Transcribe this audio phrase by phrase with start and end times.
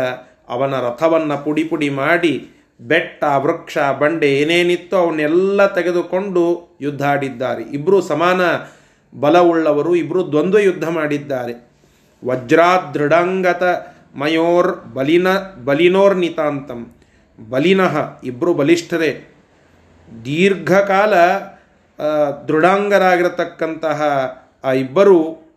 [0.48, 2.32] ಅವನ ರಥವನ್ನು ಪುಡಿ ಪುಡಿ ಮಾಡಿ
[2.80, 6.42] ಬೆಟ್ಟ, ವೃಕ್ಷ, ಬಂಡೆ ಏನೇನಿತ್ತೋ ಅವನ್ನೆಲ್ಲ ತೆಗೆದುಕೊಂಡು
[6.80, 7.62] ಯುದ್ಧ ಆಡಿದ್ದಾರೆ.
[7.62, 8.40] ಇಬ್ಬರು ಸಮಾನ
[9.12, 11.54] ಬಲವುಳ್ಳವರು ಇಬ್ಬರು ದ್ವಂದ್ವ ಯುದ್ಧ ಮಾಡಿದ್ದಾರೆ.
[12.22, 13.64] ವಜ್ರಾದೃಢಂಗತ
[14.14, 15.28] ಮಯೋರ್ ಬಲಿನ
[15.64, 16.80] ಬಲಿನೋರ್ನಿತಾಂತಂ.
[17.38, 19.10] ಬಲಿನಃ ಇಬ್ಬರು ಬಲಿಷ್ಠರೇ
[20.25, 21.14] ದೀರ್ಘಕಾಲ
[22.48, 24.03] ದೃಢಾಂಗರಾಗಿರತಕ್ಕಂತಹ
[24.64, 25.50] ಆ ಇಬ್ಬರು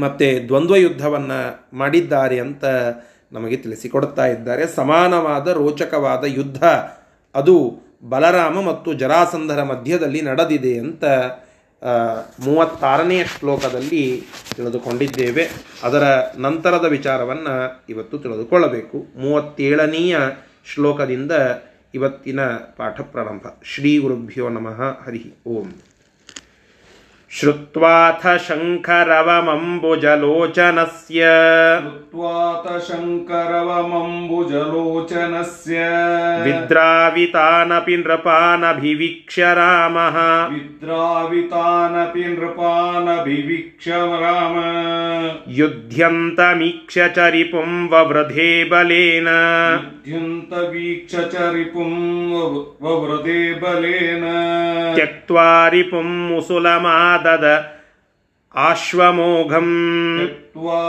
[0.00, 2.64] ಮತ್ತೆ ದ್ವಂದ್ವ ಯುದ್ಧವನ್ನು ಮಾಡಿದ್ದಾರೆ ಅಂತ
[3.32, 4.66] ನಮಗೆ ತಿಳಿಸಿಕೊಡ್ತಾ ಇದ್ದಾರೆ.
[4.66, 6.64] ಸಮಾನವಾದ, ರೋಚಕವಾದ ಯುದ್ಧ.
[7.34, 11.04] ಅದು ಬಲರಾಮ ಮತ್ತು ಜರಾಸಂಧರ ಮಧ್ಯದಲ್ಲಿ ನಡೆದಿದೆ ಅಂತ
[12.40, 14.22] ಮೂವತ್ತಾರನೆಯ ಶ್ಲೋಕದಲ್ಲಿ
[14.56, 15.48] ತಿಳಿದುಕೊಂಡಿದ್ದೇವೆ.
[15.82, 16.04] ಅದರ
[16.38, 19.20] ನಂತರದ ವಿಚಾರವನ್ನು ಇವತ್ತು ತಿಳಿದುಕೊಳ್ಳಬೇಕು.
[19.20, 20.16] ಮೂವತ್ತೇಳನೆಯ
[20.74, 21.32] ಶ್ಲೋಕದಿಂದ
[21.96, 22.40] ಇವತ್ತಿನ
[22.76, 23.46] ಪಾಠ ಪ್ರಾರಂಭ.
[23.62, 25.68] ಶ್ರೀ ಗುರುಭ್ಯೋ ನಮಃ ಹರಿ ಓಂ.
[27.39, 31.27] श्रुत्वाथ शङ्करवमम्बुजलोचनस्य
[31.83, 35.85] श्रुत्वाथ शङ्करवमम्बुजलोचनस्य
[36.45, 40.17] विद्रावितानपि नृपानभिवीक्ष्य रामः
[40.55, 44.57] विद्रावितानपि नृपानभिवीक्ष्य राम
[45.59, 49.29] युध्यन्तमीक्ष्य च रिपुं ववृधे बलेन
[50.11, 51.89] युध्यन्तवीक्ष्य च रिपुं
[52.83, 54.23] ववृधे बलेन
[54.95, 57.19] त्यक्त्वा रिपुं मुसुलमादद
[58.67, 59.73] आश्वमोघम्
[60.17, 60.81] त्यक्त्वा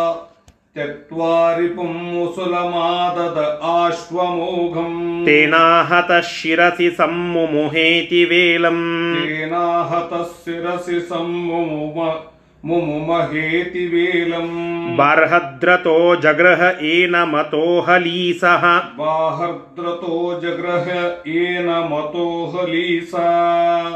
[0.75, 3.39] त्यक्त्वा रिपुं मुसुलमादद
[3.71, 8.83] आश्वमोघम् तेनाहतः शिरसि सम्मुमुहेति वेलम्
[9.17, 11.99] तेनाहतः शिरसि सम्मुम
[12.64, 14.48] ಮುಮುಮಹೇತಿ ವೇಲಂ
[14.98, 18.64] ಬಾರ್ಹದ್ರತೋ ಜಗ್ರಹ ಏನ ಮತೋಹಲೀಸಃ
[18.98, 20.88] ಬಾಹರ್ದ್ರತೋ ಜಗ್ರಹ
[21.36, 23.14] ಏನ ಮತೋಹಲೀಸ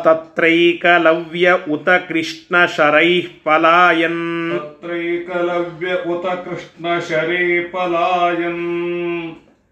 [0.06, 4.24] ತತ್ರೈಕಲವ್ಯ ಉತ ಕೃಷ್ಣ ಶರೈಃ ಪಲಾಯನ್
[4.56, 8.66] ತತ್ರೈಕಲವ್ಯ ಉತ ಕೃಷ್ಣ ಶರೇ ಪಲಾಯನ್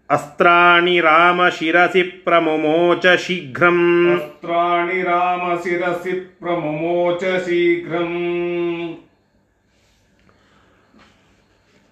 [0.09, 3.81] अस्त्राणि रामशिरसि प्रमुमोच शीघ्रम्
[4.15, 8.19] अस्त्राणि रामशिरसि प्रमुमोच शीघ्रम्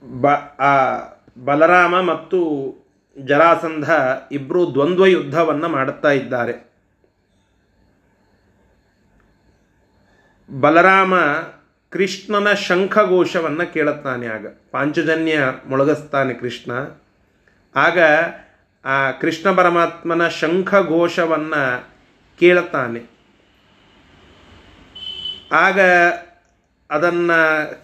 [0.03, 0.31] ಬ
[0.64, 0.74] ಆ
[1.38, 2.40] ಬಲರಾಮ ಮತ್ತು
[3.18, 3.88] ಜರಾಸಂಧ
[4.31, 6.53] ಇಬ್ಬರು ದ್ವಂದ್ವ ಯುದ್ಧವನ್ನು ಮಾಡುತ್ತಾ ಇದ್ದಾರೆ
[10.50, 11.14] ಬಲರಾಮ
[11.91, 16.72] ಕೃಷ್ಣನ ಶಂಖಘೋಷವನ್ನು ಕೇಳುತ್ತಾನೆ ಆಗ ಪಾಂಚಜನ್ಯ ಮೊಳಗಿಸ್ತಾನೆ ಕೃಷ್ಣ
[17.84, 17.99] ಆಗ
[18.84, 21.62] ಆ ಕೃಷ್ಣ ಪರಮಾತ್ಮನ ಶಂಖಘೋಷವನ್ನು
[22.41, 23.00] ಕೇಳುತ್ತಾನೆ.
[25.53, 25.81] ಆಗ
[26.91, 27.39] ಅದನ್ನು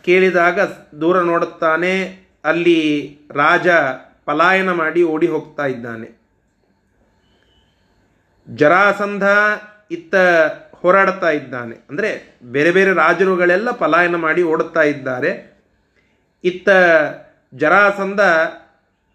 [0.05, 0.61] ಕೇಳಿದಾಗ
[1.01, 1.95] ದೂರ ನೋಡುತ್ತಾನೆ,
[2.45, 2.81] ಅಲ್ಲಿ
[3.31, 3.69] ರಾಜ
[4.25, 6.09] ಪಲಾಯನ ಮಾಡಿ ಓಡಿ ಹೋಗ್ತಾ ಇದ್ದಾನೆ.
[8.49, 9.25] ಜರಾಸಂಧ
[9.91, 10.15] ಇತ್ತ
[10.81, 11.77] ಹೋರಾಡ್ತಾ ಇದ್ದಾನೆ.
[11.91, 12.11] ಅಂದರೆ
[12.45, 15.31] ಬೇರೆ ಬೇರೆ ರಾಜರುಗಳೆಲ್ಲ ಪಲಾಯನ ಮಾಡಿ ಓಡುತ್ತಾ ಇದ್ದಾರೆ.
[16.45, 16.69] ಇತ್ತ
[17.55, 18.21] ಜರಾಸಂಧ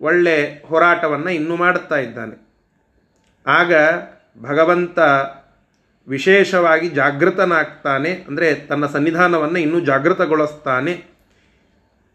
[0.02, 0.36] ಒಳ್ಳೆ
[0.68, 2.36] ಹೋರಾಟವನ್ನು ಇನ್ನೂ ಮಾಡುತ್ತಾ ಇದ್ದಾನೆ.
[3.46, 3.74] ಆಗ
[4.42, 5.00] ಭಗವಂತ
[6.08, 10.94] ವಿಶೇಷವಾಗಿ ಜಾಗೃತನಾಗ್ತಾನೆ, ಅಂದರೆ ತನ್ನ ಸನ್ನಿಧಾನವನ್ನು ಇನ್ನೂ ಜಾಗೃತಗೊಳಿಸ್ತಾನೆ.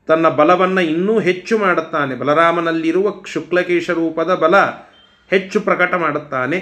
[0.08, 2.14] ತನ್ನ ಬಲವನ್ನು ಇನ್ನೂ ಹೆಚ್ಚು ಮಾಡುತ್ತಾನೆ.
[2.14, 4.56] ಬಲರಾಮನಲ್ಲಿರುವ ಶುಕ್ಲಕೇಶ ರೂಪದ ಬಲ
[5.30, 6.58] ಹೆಚ್ಚು ಪ್ರಕಟ ಮಾಡುತ್ತಾನೆ.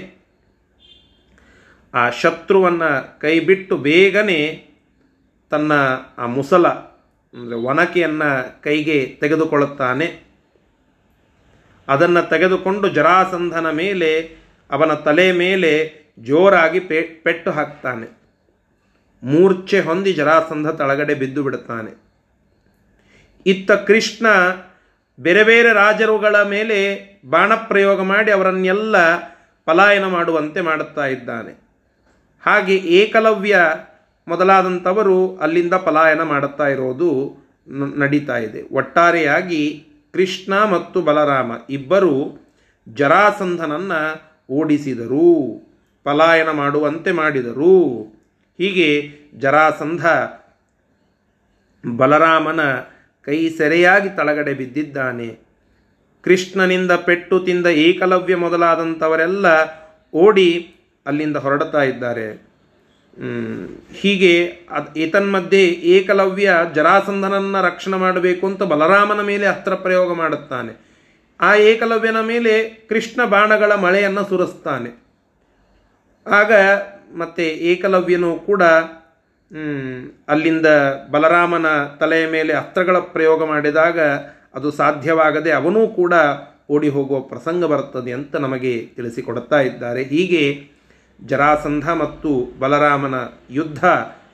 [1.95, 2.91] ಆ ಶತ್ರುವನ್ನು
[3.21, 4.41] ಕೈಬಿಟ್ಟು ಬೇಗನೆ
[5.53, 5.73] ತನ್ನ
[6.19, 6.67] ಆ ಮುಸಲ,
[7.35, 8.31] ಅಂದರೆ ಒನಕೆಯನ್ನು
[8.63, 10.07] ಕೈಗೆ ತೆಗೆದುಕೊಳ್ಳುತ್ತಾನೆ.
[11.89, 14.37] ಅದನ್ನು ತೆಗೆದುಕೊಂಡು ಜರಾಸಂಧನ ಮೇಲೆ,
[14.71, 18.23] ಅವನ ತಲೆ ಮೇಲೆ ಜೋರಾಗಿ ಪೆ, ಪೆಟ್ಟು ಹಾಕ್ತಾನೆ.
[19.23, 22.03] ಮೂರ್ಛೆ ಹೊಂದಿ ಜರಾಸಂಧ ತಳಗಡೆ ಬಿದ್ದು ಬಿಡುತ್ತಾನೆ.
[23.47, 24.27] ಇತ್ತ ಕೃಷ್ಣ
[25.21, 28.97] ಬೇರೆ ಬೇರೆ ರಾಜರುಗಳ ಮೇಲೆ ಬಾಣಪ್ರಯೋಗ ಮಾಡಿ ಅವರನ್ನೆಲ್ಲ
[29.65, 31.53] ಪಲಾಯನ ಮಾಡುವಂತೆ ಮಾಡುತ್ತಾ ಇದ್ದಾನೆ.
[32.47, 33.59] ಹಾಗೆ ಏಕಲವ್ಯ
[34.29, 37.37] ಮೊದಲಾದಂಥವರು ಅಲ್ಲಿಂದ ಪಲಾಯನ ಮಾಡುತ್ತಾ ಇರೋದು
[37.97, 38.63] ನಡೀತಾ ಇದೆ.
[38.63, 42.15] ಒಟ್ಟಾರೆಯಾಗಿ ಕೃಷ್ಣ ಮತ್ತು ಬಲರಾಮ ಇಬ್ಬರು
[42.89, 44.01] ಜರಾಸಂಧನನ್ನು
[44.51, 45.31] ಓಡಿಸಿದರು,
[46.05, 48.03] ಪಲಾಯನ ಮಾಡುವಂತೆ ಮಾಡಿದರು.
[48.59, 50.07] ಹೀಗೆ ಜರಾಸಂಧ
[51.97, 52.61] ಬಲರಾಮನ
[53.23, 55.39] ಕೈ ಸೆರೆಯಾಗಿ ತಳಗಡೆ ಬಿದ್ದಿದ್ದಾನೆ.
[56.23, 59.47] ಕೃಷ್ಣನಿಂದ ಪೆಟ್ಟು ತಿಂದ ಏಕಲವ್ಯ ಮೊದಲಾದಂಥವರೆಲ್ಲ
[60.15, 60.75] ಓಡಿ
[61.07, 62.52] ಅಲ್ಲಿಂದ ಹೊರಡ್ತಾ ಇದ್ದಾರೆ.
[63.95, 64.35] ಹೀಗೆ
[64.71, 70.73] ಅದು ಏತನ್ಮಧ್ಯೆ ಏಕಲವ್ಯ ಜರಾಸಂಧನನ್ನ ರಕ್ಷಣೆ ಮಾಡಬೇಕು ಅಂತ ಬಲರಾಮನ ಮೇಲೆ ಅಸ್ತ್ರ ಪ್ರಯೋಗ ಮಾಡುತ್ತಾನೆ.
[71.41, 72.55] ಆ ಏಕಲವ್ಯನ ಮೇಲೆ
[72.89, 74.91] ಕೃಷ್ಣ ಬಾಣಗಳ ಮಳೆಯನ್ನು ಸುರಿಸ್ತಾನೆ.
[76.27, 76.53] ಆಗ
[77.15, 78.63] ಮತ್ತೆ ಏಕಲವ್ಯನು ಕೂಡ
[80.29, 80.67] ಅಲ್ಲಿಂದ
[81.11, 81.67] ಬಲರಾಮನ
[82.01, 84.01] ತಲೆಯ ಮೇಲೆ ಅಸ್ತ್ರಗಳ ಪ್ರಯೋಗ ಮಾಡಿದಾಗ
[84.55, 86.15] ಅದು ಸಾಧ್ಯವಾಗದೆ ಅವನೂ ಕೂಡ
[86.71, 90.03] ಓಡಿ ಹೋಗುವ ಪ್ರಸಂಗ ಬರುತ್ತದೆ ಅಂತ ನಮಗೆ ತಿಳಿಸಿಕೊಡುತ್ತಾ ಇದ್ದಾರೆ.
[90.05, 90.72] ಹೀಗೆ
[91.27, 93.15] ಜರಾಸಂಧ ಮತ್ತು ಬಲರಾಮನ
[93.51, 93.85] ಯುದ್ಧ,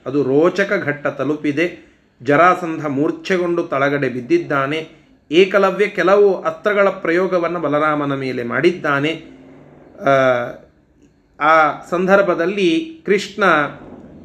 [0.06, 1.88] ಅದು ರೋಚಕ ಘಟ್ಟ ತಲುಪಿದೆ.
[2.22, 4.88] ಜರಾಸಂಧ ಮೂರ್ಛೆಗೊಂಡು ತಳಗಡೆ ಬಿದ್ದಿದ್ದಾನೆ.
[5.30, 9.12] ಏಕಲವ್ಯ ಕೆಲವು ಅಸ್ತ್ರಗಳ ಪ್ರಯೋಗವನ್ನು ಬಲರಾಮನ ಮೇಲೆ ಮಾಡಿದ್ದಾನೆ.
[11.40, 11.54] ಆ
[11.90, 13.44] ಸಂದರ್ಭದಲ್ಲಿ ಕೃಷ್ಣ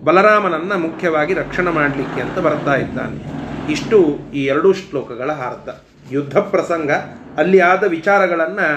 [0.04, 3.18] ಬಲರಾಮನನ್ನು ಮುಖ್ಯವಾಗಿ ರಕ್ಷಣೆ ಮಾಡಲಿಕ್ಕೆ ಅಂತ ಬರ್ತಾ ಇದ್ದಾನೆ.
[3.72, 5.70] ಇಷ್ಟು ಈ ಎರಡೂ ಶ್ಲೋಕಗಳ ಅರ್ಥ.
[6.12, 6.92] ಯುದ್ಧ ಪ್ರಸಂಗ,
[7.38, 8.70] ಅಲ್ಲಿ ಆದ ವಿಚಾರಗಳನ್ನು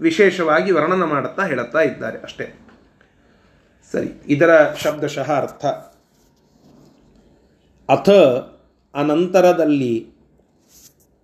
[0.00, 2.46] ವಿಶೇಷವಾಗಿ ವರ್ಣನ ಮಾಡುತ್ತಾ ಹೇಳುತ್ತಾ ಇದ್ದಾರೆ ಅಷ್ಟೇ.
[3.92, 5.64] ಸರಿ, ಇದರ ಶಬ್ದಶಃ ಅರ್ಥ.
[7.88, 8.10] ಅಥ
[8.94, 9.94] ಅನಂತರದಲ್ಲಿ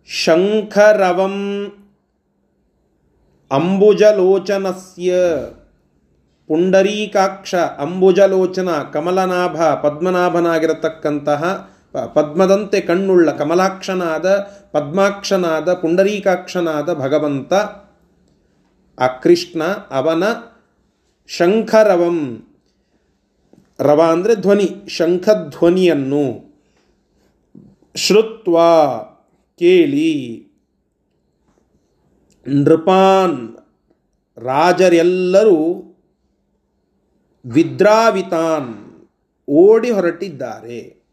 [0.08, 1.36] ಶಂಖರವಂ
[3.50, 5.14] ಅಂಬುಜಲೋಚನಸ್ಯ
[6.48, 11.42] ಪುಂಡರೀಕಾಕ್ಷ ಅಂಬುಜಲೋಚನ ಕಮಲನಾಭ ಪದ್ಮನಾಭನಾಗಿರತಕ್ಕಂತಹ
[12.12, 14.26] ಪದ್ಮದಂತೆ ಕಣ್ಣುಳ್ಳ ಕಮಲಾಕ್ಷನಾದ,
[14.72, 17.52] ಪದ್ಮಾಕ್ಷನಾದ, ಪುಂಡರೀಕಾಕ್ಷನಾದ ಭಗವಂತ
[18.98, 20.24] ಆ ಕೃಷ್ಣ ಅವನ
[21.26, 22.46] ಶಂಖರವಂ.
[23.80, 26.54] ರವ ಅಂದರೆ ಧ್ವನಿ, ಶಂಖಧ್ವನಿಯನ್ನು.
[27.94, 28.58] ಶ್ರುತ್ವ,
[29.58, 30.46] ಕೇಳಿ.
[32.48, 33.56] ನೃಪಾನ್,
[34.38, 35.82] ರಾಜರೆಲ್ಲರೂ
[37.46, 39.08] ವಿದ್ರಾವಿತಾನ್,
[39.48, 41.04] ಓಡಿ ಹೊರಟಿದ್ದಾರೆ.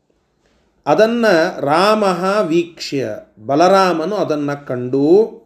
[0.85, 2.03] ಅದನ್ನು ರಾಮ
[2.41, 3.09] ವೀಕ್ಷ್ಯ,
[3.45, 5.42] ಬಲರಾಮನು ಅದನ್ನು ಕಂಡು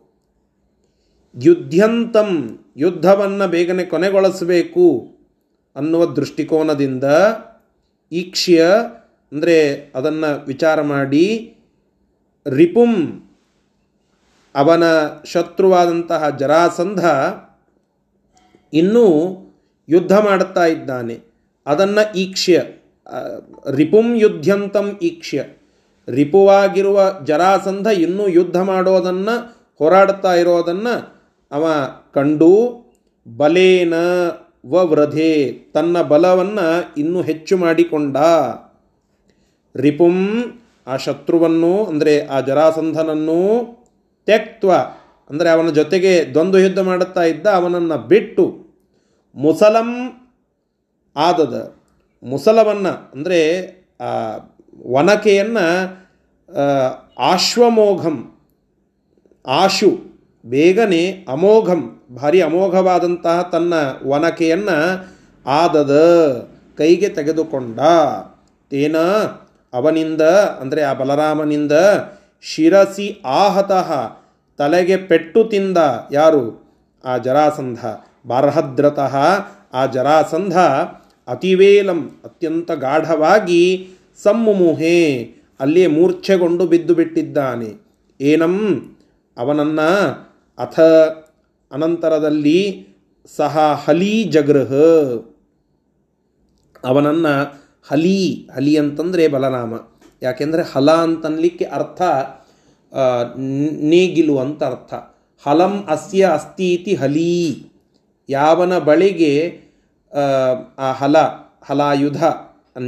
[1.35, 2.31] ಯುದ್ಧಂತಂ
[2.77, 4.85] ಯುದ್ಧವನ್ನು ಬೇಗನೆ ಕೊನೆಗೊಳಿಸಬೇಕು
[5.75, 7.03] ಅನ್ನುವ ದೃಷ್ಟಿಕೋನದಿಂದ
[8.11, 8.57] ಈಕ್ಷ್ಯ,
[9.31, 9.57] ಅಂದರೆ
[9.95, 11.25] ಅದನ್ನು ವಿಚಾರ ಮಾಡಿ,
[12.45, 12.93] ರಿಪುಂ,
[14.55, 14.83] ಅವನ
[15.25, 17.03] ಶತ್ರುವಾದಂತಹ ಜರಾಸಂಧ
[18.73, 19.05] ಇನ್ನೂ
[19.89, 21.15] ಯುದ್ಧ ಮಾಡುತ್ತಾ ಇದ್ದಾನೆ.
[21.65, 22.63] ಅದನ್ನು ಈಕ್ಷ್ಯ
[23.75, 25.39] ರಿಪುಂ ಯುದ್ಧಂತಂ ಈಕ್ಷ್ಯ.
[26.07, 29.35] ರಿಪುವಾಗಿರುವ ಜರಾಸಂಧ ಇನ್ನೂ ಯುದ್ಧ ಮಾಡೋದನ್ನು,
[29.79, 31.16] ಹೋರಾಡ್ತಾ ಇರೋದನ್ನು
[31.51, 31.65] ಅವ
[32.15, 32.51] ಕಂಡು
[33.25, 33.95] ಬಲೇನ
[34.91, 35.33] ವೃಧೆ
[35.73, 36.67] ತನ್ನ ಬಲವನ್ನು
[37.01, 38.17] ಇನ್ನೂ ಹೆಚ್ಚು ಮಾಡಿಕೊಂಡ.
[39.75, 40.17] ರಿಪುಂ
[40.87, 43.39] ಆ ಶತ್ರುವನ್ನು, ಅಂದರೆ ಆ ಜರಾಸಂಧನನ್ನು
[44.27, 44.71] ತ್ಯಕ್ತ್ವ,
[45.29, 48.45] ಅಂದರೆ ಅವನ ಜೊತೆಗೆ ದ್ವಂದ್ವ ಯುದ್ಧ ಮಾಡುತ್ತಾ ಇದ್ದ ಅವನನ್ನು ಬಿಟ್ಟು
[49.35, 49.89] ಮುಸಲಂ
[51.15, 51.55] ಆದದ.
[52.23, 53.39] ಮುಸಲವನ್ನು, ಅಂದರೆ
[54.07, 54.11] ಆ
[54.95, 55.65] ವನಕೆಯನ್ನು
[57.31, 58.17] ಆಶ್ವಮೋಘಂ,
[59.45, 59.89] ಆಶು
[60.49, 63.73] ಬೇಗನೆ ಅಮೋಘಂ, ಭಾರಿ ಅಮೋಘವಾದಂತಹ ತನ್ನ
[64.07, 64.77] ವನಕೆಯನ್ನು
[65.45, 65.93] ಆದದ,
[66.77, 67.79] ಕೈಗೆ ತೆಗೆದುಕೊಂಡ.
[68.69, 68.97] ತೇನ
[69.73, 70.21] ಅವನಿಂದ,
[70.61, 71.71] ಅಂದರೆ ಆ ಬಲರಾಮನಿಂದ
[72.41, 73.89] ಶಿರಸಿ ಆಹತಃ
[74.57, 75.77] ತಲೆಗೆ ಪೆಟ್ಟು ತಿಂದ
[76.11, 76.43] ಯಾರು?
[77.05, 77.85] ಆ ಜರಾಸಂಧ,
[78.27, 79.15] ಬಾರ್ಹದ್ರತಃ
[79.73, 80.57] ಆ ಜರಾಸಂಧ
[81.27, 83.89] ಅತಿವೇಲಂ, ಅತ್ಯಂತ ಗಾಢವಾಗಿ
[84.23, 84.99] ಸಮ್ಮುಮುಹೆ
[85.59, 87.69] ಅಲ್ಲಿಯೇ ಮೂರ್ಛೆಗೊಂಡು ಬಿದ್ದು ಬಿಟ್ಟಿದ್ದಾನೆ.
[88.21, 88.55] ಏನಂ?
[89.37, 90.26] ಅವನನ್ನು
[90.57, 90.79] ಅಥ
[91.71, 92.59] ಅನಂತರದಲ್ಲಿ
[93.37, 94.73] ಸಹ ಹಲಿ ಜಗೃಹ
[96.83, 97.33] ಅವನನ್ನು
[97.89, 98.19] ಹಲಿ
[98.55, 99.73] ಹಲಿ ಅಂತಂದರೆ ಬಲನಾಮ.
[100.21, 102.01] ಯಾಕೆಂದರೆ ಹಲ ಅಂತನ್ಲಿಕ್ಕೆ ಅರ್ಥ
[103.91, 104.93] ನೇಗಿಲು ಅಂತ ಅರ್ಥ.
[105.43, 107.33] ಹಲಂ ಅಸ್ಯ ಅಸ್ತಿ ಇತಿ ಹಲಿ.
[108.29, 109.33] ಯಾವನ ಬಳಿಗೆ
[110.77, 111.17] ಆ ಹಲ,
[111.63, 112.21] ಹಲಾಯುಧ,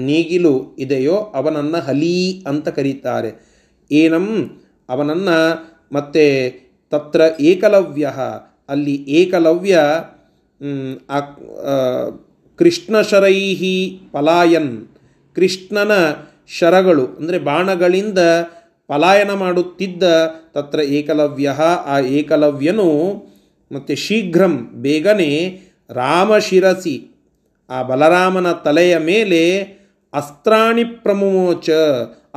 [0.07, 3.31] ನೇಗಿಲು ಇದೆಯೋ ಅವನನ್ನು ಹಲೀ ಅಂತ ಕರೀತಾರೆ.
[3.91, 4.27] ಏನಂ,
[4.89, 5.37] ಅವನನ್ನು
[5.91, 6.25] ಮತ್ತೆ
[6.91, 8.05] ತತ್ರ ಏಕಲವ್ಯ.
[8.69, 9.75] ಅಲ್ಲಿ ಏಕಲವ್ಯ
[12.59, 13.37] ಕೃಷ್ಣಶರೈ
[14.13, 14.73] ಪಲಾಯನ್.
[15.35, 15.91] ಕೃಷ್ಣನ
[16.57, 18.19] ಶರಗಳು, ಅಂದರೆ ಬಾಣಗಳಿಂದ
[18.89, 20.03] ಪಲಾಯನ ಮಾಡುತ್ತಿದ್ದ
[20.55, 21.49] ತತ್ರ ಏಕಲವ್ಯ.
[21.93, 22.89] ಆ ಏಕಲವ್ಯನು
[23.71, 24.53] ಮತ್ತು ಶೀಘ್ರಂ
[24.85, 25.31] ಬೇಗನೆ
[25.89, 26.95] ರಾಮಶಿರಸಿ
[27.69, 29.41] ಆ ಬಲರಾಮನ ತಲೆಯ ಮೇಲೆ
[30.13, 31.69] ಅಸ್ತ್ರಾಣಿ ಪ್ರಮೋಚ,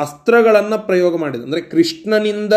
[0.04, 1.42] ಅಸ್ತ್ರಗಳನ್ನು ಪ್ರಯೋಗ ಮಾಡಿದ.
[1.49, 2.54] ಅಂದರೆ ಕೃಷ್ಣನಿಂದ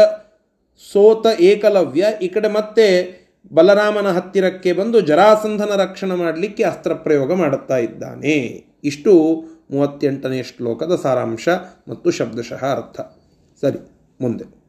[0.79, 3.15] ಸೋತ ಏಕಲವ್ಯ ಈ ಕಡೆ ಮತ್ತೆ
[3.53, 8.65] ಬಲರಾಮನ ಹತ್ತಿರಕ್ಕೆ ಬಂದು ಜರಾಸಂಧನ ರಕ್ಷಣೆ ಮಾಡಲಿಕ್ಕೆ ಅಸ್ತ್ರ ಪ್ರಯೋಗ ಮಾಡುತ್ತಾ ಇದ್ದಾನೆ.
[8.83, 11.49] ಇಷ್ಟು ಮೂವತ್ತೆಂಟನೇ ಶ್ಲೋಕದ ಸಾರಾಂಶ
[11.87, 13.01] ಮತ್ತು ಶಬ್ದಶಃ ಅರ್ಥ.
[13.61, 13.77] ಸರಿ
[14.21, 14.65] ಮುಂದೆ.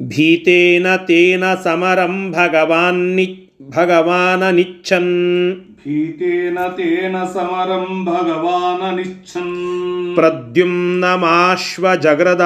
[0.00, 3.20] ಭೀತೇನ ತೇನ ಸಮರಂ ಭಗವಾನ್
[3.62, 12.40] ಭಗವಾನ ನಿಚ್ಚನ್ ಭೀತೇನ ತೇನ ಸಮರಂ ಭಗವಾನ ನಿಚ್ಚನ್ ಪ್ರದ್ಯುಮ್ನಮಾಶ್ವ ಜಗ್ರದ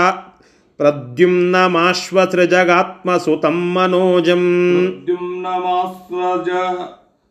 [0.78, 6.78] प्रद्युम्नमाश्वसृजगात्मसुतं मनोजम्। प्रद्युम्नमास्रज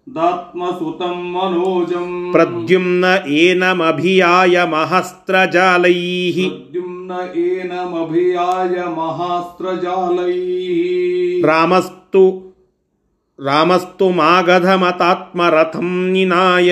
[0.10, 12.42] दात्मसुतं मनोजम्। प्रद्युम्न एनमभियाय महस्त्रजालैः। प्रद्युम्न एनमभियाय महास्त्रजालैः। रामस्तु
[13.42, 16.70] रामस्तु मागधमतात्मरथं निनाय।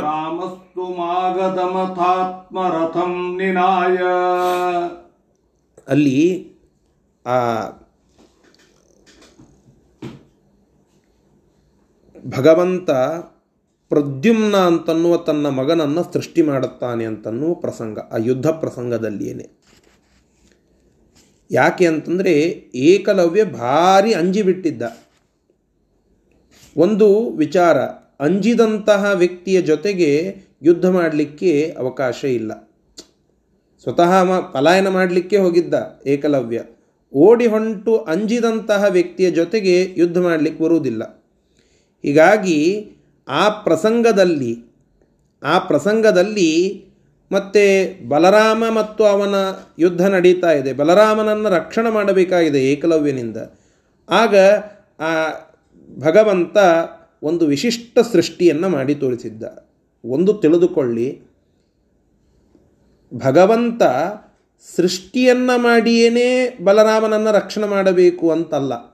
[0.00, 3.96] रामस्तु मागधमथात्मरथं निनाय।
[5.88, 6.52] ಅಲ್ಲಿ
[7.26, 7.68] ಆ
[12.26, 12.90] ಭಗವಂತ
[13.88, 19.60] ಪ್ರದ್ಯುಮ್ನ ಅಂತನ್ನುವ ತನ್ನ ಮಗನನ್ನು ಸೃಷ್ಟಿ ಮಾಡುತ್ತಾನೆ ಅಂತನ್ನುವ ಪ್ರಸಂಗ, ಆ ಯುದ್ಧ ಪ್ರಸಂಗದಲ್ಲಿಯೇ
[21.50, 22.32] ಯಾಕೆ ಅಂತಂದರೆ
[22.74, 24.82] ಏಕಲವ್ಯ ಭಾರಿ ಅಂಜಿಬಿಟ್ಟಿದ್ದ
[26.76, 27.78] ಒಂದು ವಿಚಾರ,
[28.20, 32.69] ಅಂಜಿದಂತಹ ವ್ಯಕ್ತಿಯ ಜೊತೆಗೆ ಯುದ್ಧ ಮಾಡಲಿಕ್ಕೆ ಅವಕಾಶ ಇಲ್ಲ.
[33.82, 35.74] ಸ್ವತಃ ಮ ಪಲಾಯನ ಮಾಡಲಿಕ್ಕೆ ಹೋಗಿದ್ದ
[36.06, 36.62] ಏಕಲವ್ಯ.
[37.14, 41.04] ಓಡಿ ಹೊಂಟು ಅಂಜಿದಂತಹ ವ್ಯಕ್ತಿಯ ಜೊತೆಗೆ ಯುದ್ಧ ಮಾಡಲಿಕ್ಕೆ ಬರುವುದಿಲ್ಲ.
[42.02, 42.88] ಹೀಗಾಗಿ
[43.28, 44.64] ಆ ಪ್ರಸಂಗದಲ್ಲಿ
[45.42, 46.84] ಆ ಪ್ರಸಂಗದಲ್ಲಿ
[47.32, 47.64] ಮತ್ತೆ
[48.08, 49.34] ಬಲರಾಮ ಮತ್ತು ಅವನ
[49.78, 50.72] ಯುದ್ಧ ನಡೀತಾ ಇದೆ.
[50.72, 53.36] ಬಲರಾಮನನ್ನು ರಕ್ಷಣೆ ಮಾಡಬೇಕಾಗಿದೆ ಏಕಲವ್ಯನಿಂದ.
[54.10, 54.36] ಆಗ
[55.00, 55.10] ಆ
[55.98, 56.56] ಭಗವಂತ
[57.22, 59.42] ಒಂದು ವಿಶಿಷ್ಟ ಸೃಷ್ಟಿಯನ್ನು ಮಾಡಿ ತೋರಿಸಿದ್ದ.
[60.04, 61.29] ಒಂದು ತಿಳಿದುಕೊಳ್ಳಿ.
[63.14, 63.82] ಭಗವಂತ
[64.76, 68.90] ಸೃಷ್ಟಿಯನ್ನು ಮಾಡಿಯೇನೇ ಬಲರಾಮನನ್ನು ರಕ್ಷಣೆ ಮಾಡಬೇಕು ಅಂತಲ್ಲ.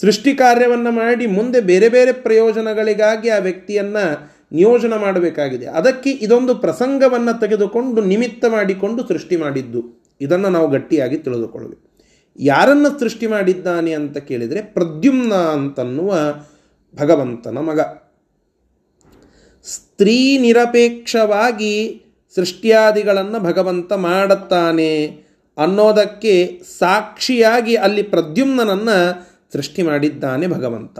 [0.00, 5.66] ಸೃಷ್ಟಿ ಕಾರ್ಯವನ್ನು ಮಾಡಿ ಮುಂದೆ ಬೇರೆ ಬೇರೆ ಪ್ರಯೋಜನಗಳಿಗಾಗಿ ಆ ವ್ಯಕ್ತಿಯನ್ನು ನಿಯೋಜನೆ ಮಾಡಬೇಕಾಗಿದೆ.
[5.66, 10.02] ಅದಕ್ಕೆ ಇದೊಂದು ಪ್ರಸಂಗವನ್ನು ತೆಗೆದುಕೊಂಡು ನಿಮಿತ್ತ ಮಾಡಿಕೊಂಡು ಸೃಷ್ಟಿ ಮಾಡಿದ್ದು.
[10.20, 11.92] ಇದನ್ನು ನಾವು ಗಟ್ಟಿಯಾಗಿ ತಿಳಿದುಕೊಳ್ಳಬೇಕು.
[12.38, 16.14] ಯಾರನ್ನು ಸೃಷ್ಟಿ ಮಾಡಿದ್ದಾನೆ ಅಂತ ಕೇಳಿದರೆ ಪ್ರದ್ಯುಮ್ನ ಅಂತನ್ನುವ
[16.98, 17.80] ಭಗವಂತನ ಮಗ.
[19.64, 22.02] ಸ್ತ್ರೀ ನಿರಪೇಕ್ಷವಾಗಿ
[22.34, 25.06] ಸೃಷ್ಟಿಯಾದಿಗಳನ್ನು ಭಗವಂತ ಮಾಡುತ್ತಾನೆ
[25.58, 28.96] ಅನ್ನೋದಕ್ಕೆ ಸಾಕ್ಷಿಯಾಗಿ ಅಲ್ಲಿ ಪ್ರದ್ಯುಮ್ನನನ್ನು
[29.52, 30.98] ಸೃಷ್ಟಿ ಮಾಡಿದ್ದಾನೆ ಭಗವಂತ.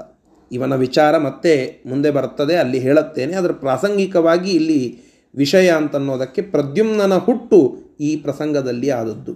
[0.53, 3.35] ಇವನ ವಿಚಾರ ಮತ್ತೆ ಮುಂದೆ ಬರ್ತದೆ, ಅಲ್ಲಿ ಹೇಳುತ್ತೇನೆ.
[3.35, 4.99] ಅದರ ಪ್ರಾಸಂಗಿಕವಾಗಿ ಇಲ್ಲಿ
[5.35, 7.59] ವಿಷಯ ಅಂತನ್ನೋದಕ್ಕೆ ಪ್ರದ್ಯುಮ್ನನ ಹುಟ್ಟು
[8.01, 9.33] ಈ ಪ್ರಸಂಗದಲ್ಲಿ ಆದದ್ದು.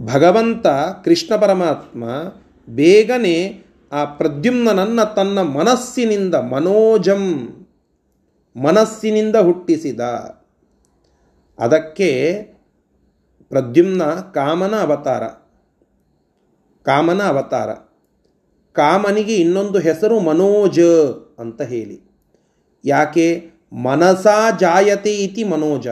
[0.00, 0.66] ಭಗವಂತ,
[1.04, 2.04] ಕೃಷ್ಣ ಪರಮಾತ್ಮ
[2.68, 7.22] ಬೇಗನೆ ಆ ಪ್ರದ್ಯುಮ್ನನನ್ನು ತನ್ನ ಮನಸ್ಸಿನಿಂದ ಮನೋಜಂ
[8.56, 10.00] ಮನಸ್ಸಿನಿಂದ ಹುಟ್ಟಿಸಿದ.
[11.62, 12.42] ಅದಕ್ಕೆ
[13.48, 15.24] ಪ್ರದ್ಯುಮ್ನ ಕಾಮನ ಅವತಾರ.
[16.82, 17.72] ಕಾಮನ ಅವತಾರ.
[18.72, 20.80] ಕಾಮನಿಗೆ ಇನ್ನೊಂದು ಹೆಸರು ಮನೋಜ
[21.38, 22.00] ಅಂತ ಹೇಳಿ.
[22.84, 23.50] ಯಾಕೆ?
[23.72, 25.88] ಮನಸಾ ಜಾಯತೆ ಇತಿ ಮನೋಜ.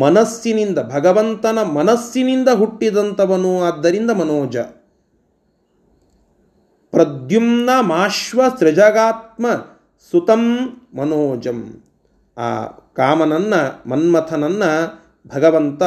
[0.00, 4.56] ಮನಸ್ಸಿನಿಂದ, ಭಗವಂತನ ಮನಸ್ಸಿನಿಂದ ಹುಟ್ಟಿದಂಥವನು ಆದ್ದರಿಂದ ಮನೋಜ.
[6.90, 9.46] ಪ್ರದ್ಯುಮ್ನ ಮಾಶ್ವ ಸೃಜಗಾತ್ಮ
[10.10, 10.58] ಸುತಂ
[10.96, 11.82] ಮನೋಜಂ.
[12.38, 13.54] ಆ ಕಾಮನನ್ನ,
[13.86, 14.62] ಮನ್ಮಥನನ್ನ
[15.34, 15.82] ಭಗವಂತ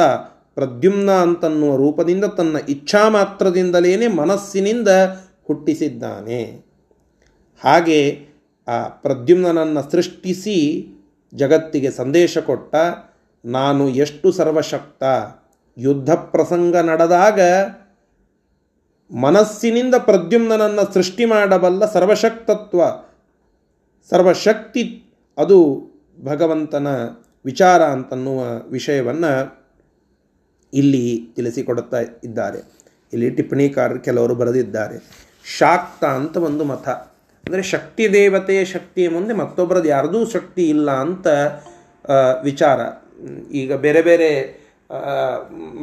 [0.54, 4.88] ಪ್ರದ್ಯುಮ್ನ ಅಂತನ್ನುವ ರೂಪದಿಂದ ತನ್ನ ಇಚ್ಛಾ ಮಾತ್ರದಿಂದಲೇ ಮನಸ್ಸಿನಿಂದ
[5.44, 6.42] ಹುಟ್ಟಿಸಿದ್ದಾನೆ.
[7.64, 8.26] ಹಾಗೆ
[8.68, 10.56] ಆ ಪ್ರದ್ಯುಮ್ನನ್ನು ಸೃಷ್ಟಿಸಿ
[11.34, 12.74] ಜಗತ್ತಿಗೆ ಸಂದೇಶ ಕೊಟ್ಟ,
[13.44, 15.02] ನಾನು ಎಷ್ಟು ಸರ್ವಶಕ್ತ,
[15.78, 17.40] ಯುದ್ಧ ಪ್ರಸಂಗ ನಡೆದಾಗ
[19.20, 22.80] ಮನಸ್ಸಿನಿಂದ ಪ್ರದ್ಯುಮ್ನನನ್ನು ಸೃಷ್ಟಿ ಮಾಡಬಲ್ಲ ಸರ್ವಶಕ್ತತ್ವ,
[24.10, 25.04] ಸರ್ವಶಕ್ತಿ,
[25.38, 25.88] ಅದು
[26.24, 26.88] ಭಗವಂತನ
[27.44, 29.32] ವಿಚಾರ ಅಂತನ್ನುವ ವಿಷಯವನ್ನು
[30.72, 31.04] ಇಲ್ಲಿ
[31.36, 32.60] ತಿಳಿಸಿಕೊಡುತ್ತಾ ಇದ್ದಾರೆ.
[33.12, 34.96] ಇಲ್ಲಿ ಟಿಪ್ಪಣಿಕಾರರು ಕೆಲವರು ಬರೆದಿದ್ದಾರೆ.
[35.58, 36.88] ಶಾಕ್ತ ಅಂತ ಒಂದು ಮತ.
[37.44, 41.26] ಅಂದರೆ ಶಕ್ತಿ ದೇವತೆಯ ಶಕ್ತಿಯ ಮುಂದೆ ಮತ್ತೊಬ್ಬರದ್ದು ಯಾರದೂ ಶಕ್ತಿ ಇಲ್ಲ ಅಂತ
[42.42, 42.80] ವಿಚಾರ.
[43.52, 44.30] ಈಗ ಬೇರೆ ಬೇರೆ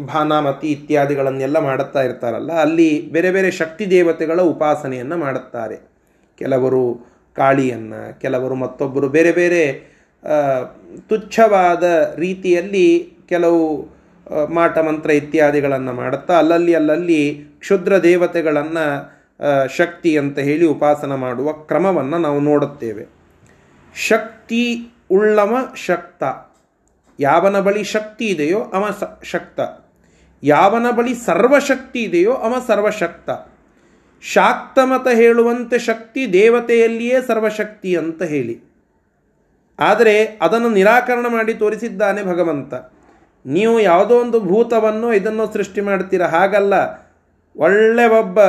[0.05, 5.77] ಭಾನಾಮತಿ ಇತ್ಯಾದಿಗಳನ್ನೆಲ್ಲ ಮಾಡುತ್ತಾ ಇರ್ತಾರಲ್ಲ, ಅಲ್ಲಿ ಬೇರೆ ಬೇರೆ ಶಕ್ತಿ ದೇವತೆಗಳ ಉಪಾಸನೆಯನ್ನು ಮಾಡುತ್ತಾರೆ.
[6.37, 6.83] ಕೆಲವರು
[7.35, 9.94] ಕಾಳಿಯನ್ನು, ಕೆಲವರು ಮತ್ತೊಬ್ಬರು ಬೇರೆ ಬೇರೆ
[11.09, 13.87] ತುಚ್ಛವಾದ ರೀತಿಯಲ್ಲಿ ಕೆಲವು
[14.53, 19.15] ಮಾಟ ಮಂತ್ರ ಇತ್ಯಾದಿಗಳನ್ನು ಮಾಡುತ್ತಾ ಅಲ್ಲಲ್ಲಿ ಅಲ್ಲಲ್ಲಿ ಕ್ಷುದ್ರ ದೇವತೆಗಳನ್ನು
[19.75, 23.05] ಶಕ್ತಿ ಅಂತ ಹೇಳಿ ಉಪಾಸನ ಮಾಡುವ ಕ್ರಮವನ್ನು ನಾವು ನೋಡುತ್ತೇವೆ.
[23.95, 26.23] ಶಕ್ತಿ ಉಳ್ಳವ ಶಕ್ತ.
[27.19, 29.59] ಯಾವನ ಬಳಿ ಶಕ್ತಿ ಇದೆಯೋ ಅವ ಸ, ಶಕ್ತ.
[30.43, 33.29] ಯಾವನ ಬಳಿ ಸರ್ವಶಕ್ತಿ ಇದೆಯೋ ಅವ ಸರ್ವಶಕ್ತ.
[34.21, 38.74] ಶಾಕ್ತಮತ ಹೇಳುವಂತೆ ಶಕ್ತಿ ದೇವತೆಯಲ್ಲಿಯೇ ಸರ್ವಶಕ್ತಿ ಅಂತ ಹೇಳಿ.
[39.79, 42.73] ಆದರೆ ಅದನ್ನು ನಿರಾಕರಣ ಮಾಡಿ ತೋರಿಸಿದ್ದಾನೆ ಭಗವಂತ.
[43.45, 46.23] ನೀವು ಯಾವುದೋ ಒಂದು ಭೂತವನ್ನು ಇದನ್ನು ಸೃಷ್ಟಿ ಮಾಡ್ತೀರ?
[46.23, 46.73] ಹಾಗಲ್ಲ.
[47.55, 48.39] ಒಳ್ಳೆ ಒಬ್ಬ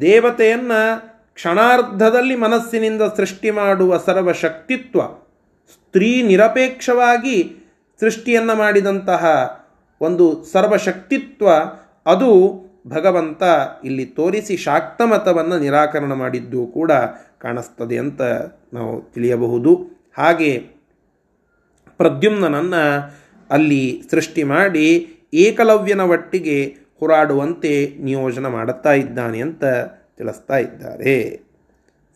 [0.00, 5.00] ದೇವತೆಯನ್ನು ಕ್ಷಣಾರ್ಧದಲ್ಲಿ ಮನಸ್ಸಿನಿಂದ ಸೃಷ್ಟಿ ಮಾಡುವ ಸರ್ವಶಕ್ತಿತ್ವ
[5.72, 7.56] ಸ್ತ್ರೀ ನಿರಪೇಕ್ಷವಾಗಿ
[8.00, 9.24] ಸೃಷ್ಟಿಯನ್ನು ಮಾಡಿದಂತಹ
[10.00, 11.48] ಒಂದು ಸರ್ವಶಕ್ತಿತ್ವ
[12.06, 12.30] ಅದು
[12.88, 13.42] ಭಗವಂತ
[13.84, 16.92] ಇಲ್ಲಿ ತೋರಿಸಿ ಶಾಕ್ತಮತವನ್ನು ನಿರಾಕರಣ ಮಾಡಿದ್ದು ಕೂಡ
[17.38, 18.22] ಕಾಣಿಸ್ತದೆ ಅಂತ
[18.72, 19.97] ನಾವು ತಿಳಿಯಬಹುದು.
[20.18, 20.58] ಹಾಗೆ
[21.96, 22.82] ಪ್ರದ್ಯುಮ್ನನನ್ನು
[23.50, 29.64] ಅಲ್ಲಿ ಸೃಷ್ಟಿ ಮಾಡಿ ಏಕಲವ್ಯನ ಒಟ್ಟಿಗೆ ಹೋರಾಡುವಂತೆ ನಿಯೋಜನ ಮಾಡುತ್ತಾ ಇದ್ದಾನೆ ಅಂತ
[30.16, 31.40] ತಿಳಿಸ್ತಾ ಇದ್ದಾರೆ.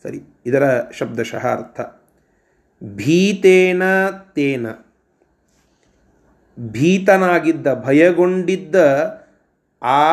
[0.03, 1.81] ಸರಿ, ಇದರ ಶಬ್ದಶಃ ಅರ್ಥ.
[2.95, 4.67] ಭೀತೇನ ತೇನ.
[6.59, 8.75] ಭೀತನಾಗಿದ್ದ, ಭಯಗೊಂಡಿದ್ದ
[9.81, 10.03] ಆ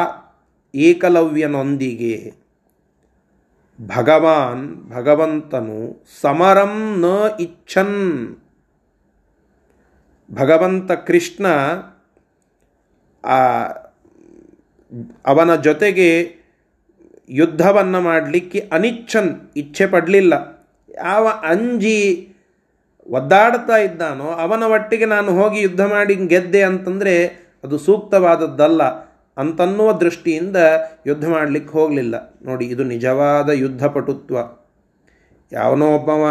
[0.74, 2.39] ಏಕಲವ್ಯನೊಂದಿಗೆ
[3.86, 7.06] ಭಗವಾನ್, ಭಗವಂತನು ಸಮರಂ ನ
[7.40, 8.36] ಇಚ್ಛನ್.
[10.34, 11.46] ಭಗವಂತ ಕೃಷ್ಣ
[15.26, 16.36] ಅವನ ಜೊತೆಗೆ
[17.28, 20.34] ಯುದ್ಧವನ್ನು ಮಾಡಲಿಕ್ಕೆ ಅನಿಚ್ಛನ್, ಇಚ್ಛೆ ಪಡಲಿಲ್ಲ.
[20.94, 22.26] ಯಾವ ಅಂಜಿ
[23.06, 27.26] ಒದ್ದಾಡ್ತಾ ಇದ್ದಾನೋ ಅವನ ಒಟ್ಟಿಗೆ ನಾನು ಹೋಗಿ ಯುದ್ಧ ಮಾಡಿ ಗೆದ್ದೆ ಅಂತಂದರೆ
[27.64, 29.09] ಅದು ಸೂಕ್ತವಾದದ್ದಲ್ಲ.
[29.40, 30.56] ಅಂತನ್ನುವ ದೃಷ್ಟಿಯಿಂದ
[31.06, 32.14] ಯುದ್ಧ ಮಾಡಲಿಕ್ಕೆ ಹೋಗಲಿಲ್ಲ.
[32.42, 34.36] ನೋಡಿ, ಇದು ನಿಜವಾದ ಯುದ್ಧ ಪಟುತ್ವ.
[35.52, 36.24] ಯಾವನೋ ಒಬ್ಬವ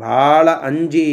[0.00, 1.08] ಭಾಳ ಅಂಜಿ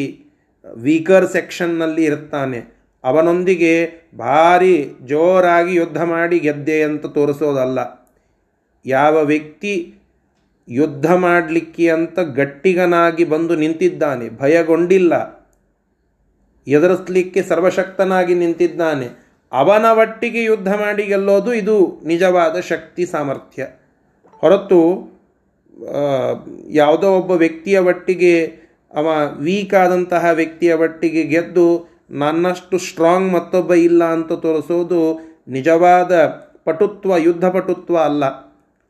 [0.76, 2.60] ವೀಕರ್ ಸೆಕ್ಷನ್ನಲ್ಲಿ ಇರ್ತಾನೆ
[3.04, 3.74] ಅವನೊಂದಿಗೆ
[4.18, 7.80] ಭಾರಿ ಜೋರಾಗಿ ಯುದ್ಧ ಮಾಡಿ ಗೆದ್ದೆ ಅಂತ ತೋರಿಸೋದಲ್ಲ.
[8.86, 9.74] ಯಾವ ವ್ಯಕ್ತಿ
[10.68, 15.14] ಯುದ್ಧ ಮಾಡಲಿಕ್ಕೆ ಅಂತ ಗಟ್ಟಿಗನಾಗಿ ಬಂದು ನಿಂತಿದ್ದಾನೆ, ಭಯಗೊಂಡಿಲ್ಲ,
[16.68, 19.08] ಎದುರಿಸ್ಲಿಕ್ಕೆ ಸರ್ವಶಕ್ತನಾಗಿ ನಿಂತಿದ್ದಾನೆ
[19.52, 23.68] ಅವನ ಒಟ್ಟಿಗೆ ಯುದ್ಧ ಮಾಡಿ ಗೆಲ್ಲೋದು ಇದು ನಿಜವಾದ ಶಕ್ತಿ ಸಾಮರ್ಥ್ಯ.
[24.32, 24.82] ಹೊರತು
[26.70, 28.46] ಯಾವುದೋ ಒಬ್ಬ ವ್ಯಕ್ತಿಯ ಒಟ್ಟಿಗೆ,
[28.94, 36.26] ಅವ ವೀಕ್ ಆದಂತಹ ವ್ಯಕ್ತಿಯ ಒಟ್ಟಿಗೆ ಗೆದ್ದು ನನ್ನಷ್ಟು ಸ್ಟ್ರಾಂಗ್ ಮತ್ತೊಬ್ಬ ಇಲ್ಲ ಅಂತ ತೋರಿಸೋದು ನಿಜವಾದ
[36.66, 38.26] ಪಟುತ್ವ, ಯುದ್ಧ ಪಟುತ್ವ ಅಲ್ಲ.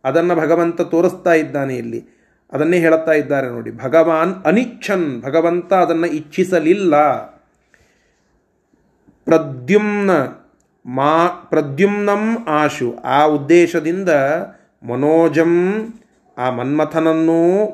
[0.04, 2.18] ಅದನ್ನು ಭಗವಂತ ತೋರಿಸ್ತಾ ಇದ್ದಾನೆ ಇಲ್ಲಿ.
[2.52, 3.72] ಅದನ್ನೇ ಹೇಳುತ್ತಾ ಇದ್ದಾರೆ ನೋಡಿ.
[3.72, 6.96] ಭಗವಾನ್ ಅನಿಚ್ಛನ್, ಭಗವಂತ ಅದನ್ನು ಇಚ್ಛಿಸಲಿಲ್ಲ.
[9.26, 10.12] ಪ್ರದ್ಯುಮ್ನ
[10.88, 12.96] ಮಾ ಪ್ರದ್ಯುಮ್ನಂ ಆಶು.
[13.04, 14.10] ಆ ಉದ್ದೇಶದಿಂದ
[14.84, 15.54] ಮನೋಜಂ
[16.38, 17.68] ಆ ಮನ್ಮಥನನ್ನೂ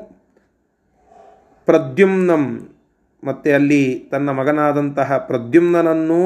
[1.64, 2.68] ಪ್ರದ್ಯುಮ್ನಂ,
[3.24, 6.22] ಮತ್ತು ಅಲ್ಲಿ ತನ್ನ ಮಗನಾದಂತಹ ಪ್ರದ್ಯುಮ್ನನನ್ನು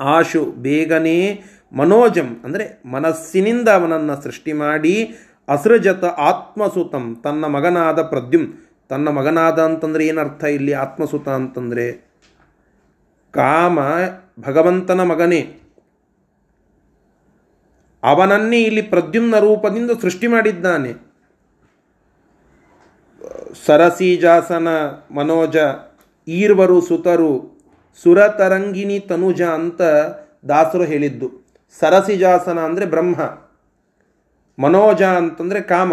[0.00, 1.40] ಆಶು, ಬೇಗನೆ
[1.72, 5.14] ಮನೋಜಂ, ಅಂದರೆ ಮನಸ್ಸಿನಿಂದ ಅವನನ್ನು ಸೃಷ್ಟಿ ಮಾಡಿ
[5.48, 8.48] ಅಸೃಜತ ಆತ್ಮಸುತಂ, ತನ್ನ ಮಗನಾದ ಪ್ರದ್ಯುಮ್.
[8.88, 12.10] ತನ್ನ ಮಗನಾದ ಅಂತಂದರೆ ಏನರ್ಥ ಇಲ್ಲಿ ಆತ್ಮಸುತ ಅಂತಂದರೆ?
[13.30, 13.78] ಕಾಮ
[14.40, 15.59] ಭಗವಂತನ ಮಗನೇ.
[18.02, 20.92] ಅವನನ್ನೇ ಇಲ್ಲಿ ಪ್ರದ್ಯುಮ್ನ ರೂಪದಿಂದ ಸೃಷ್ಟಿ ಮಾಡಿದ್ದಾನೆ.
[23.66, 24.68] ಸರಸೀಜಾಸನ
[25.10, 25.56] ಮನೋಜ,
[26.28, 27.32] ಈರ್ವರು ಸುತರು
[28.02, 29.80] ಸುರತರಂಗಿನಿ ತನುಜ ಅಂತ
[30.48, 31.28] ದಾಸರು ಹೇಳಿದ್ದು.
[31.80, 33.20] ಸರಸಿಜಾಸನ ಅಂದರೆ ಬ್ರಹ್ಮ,
[34.58, 35.92] ಮನೋಜ ಅಂತಂದರೆ ಕಾಮ,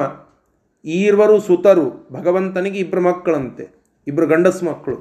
[0.85, 3.65] ಈರ್ವರು ಸುತರು, ಭಗವಂತನಿಗೆ ಇಬ್ಬರು ಮಕ್ಕಳಂತೆ
[4.07, 4.97] ಇಬ್ಬರು ಗಂಡಸು ಮಕ್ಕಳು.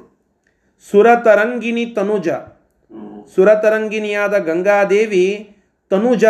[0.91, 2.27] ಸುರತರಂಗಿನಿ ತನುಜ
[3.35, 5.25] ಸುರತರಂಗಿನಿಯಾದ ಗಂಗಾದೇವಿ
[5.89, 6.25] ತನುಜ.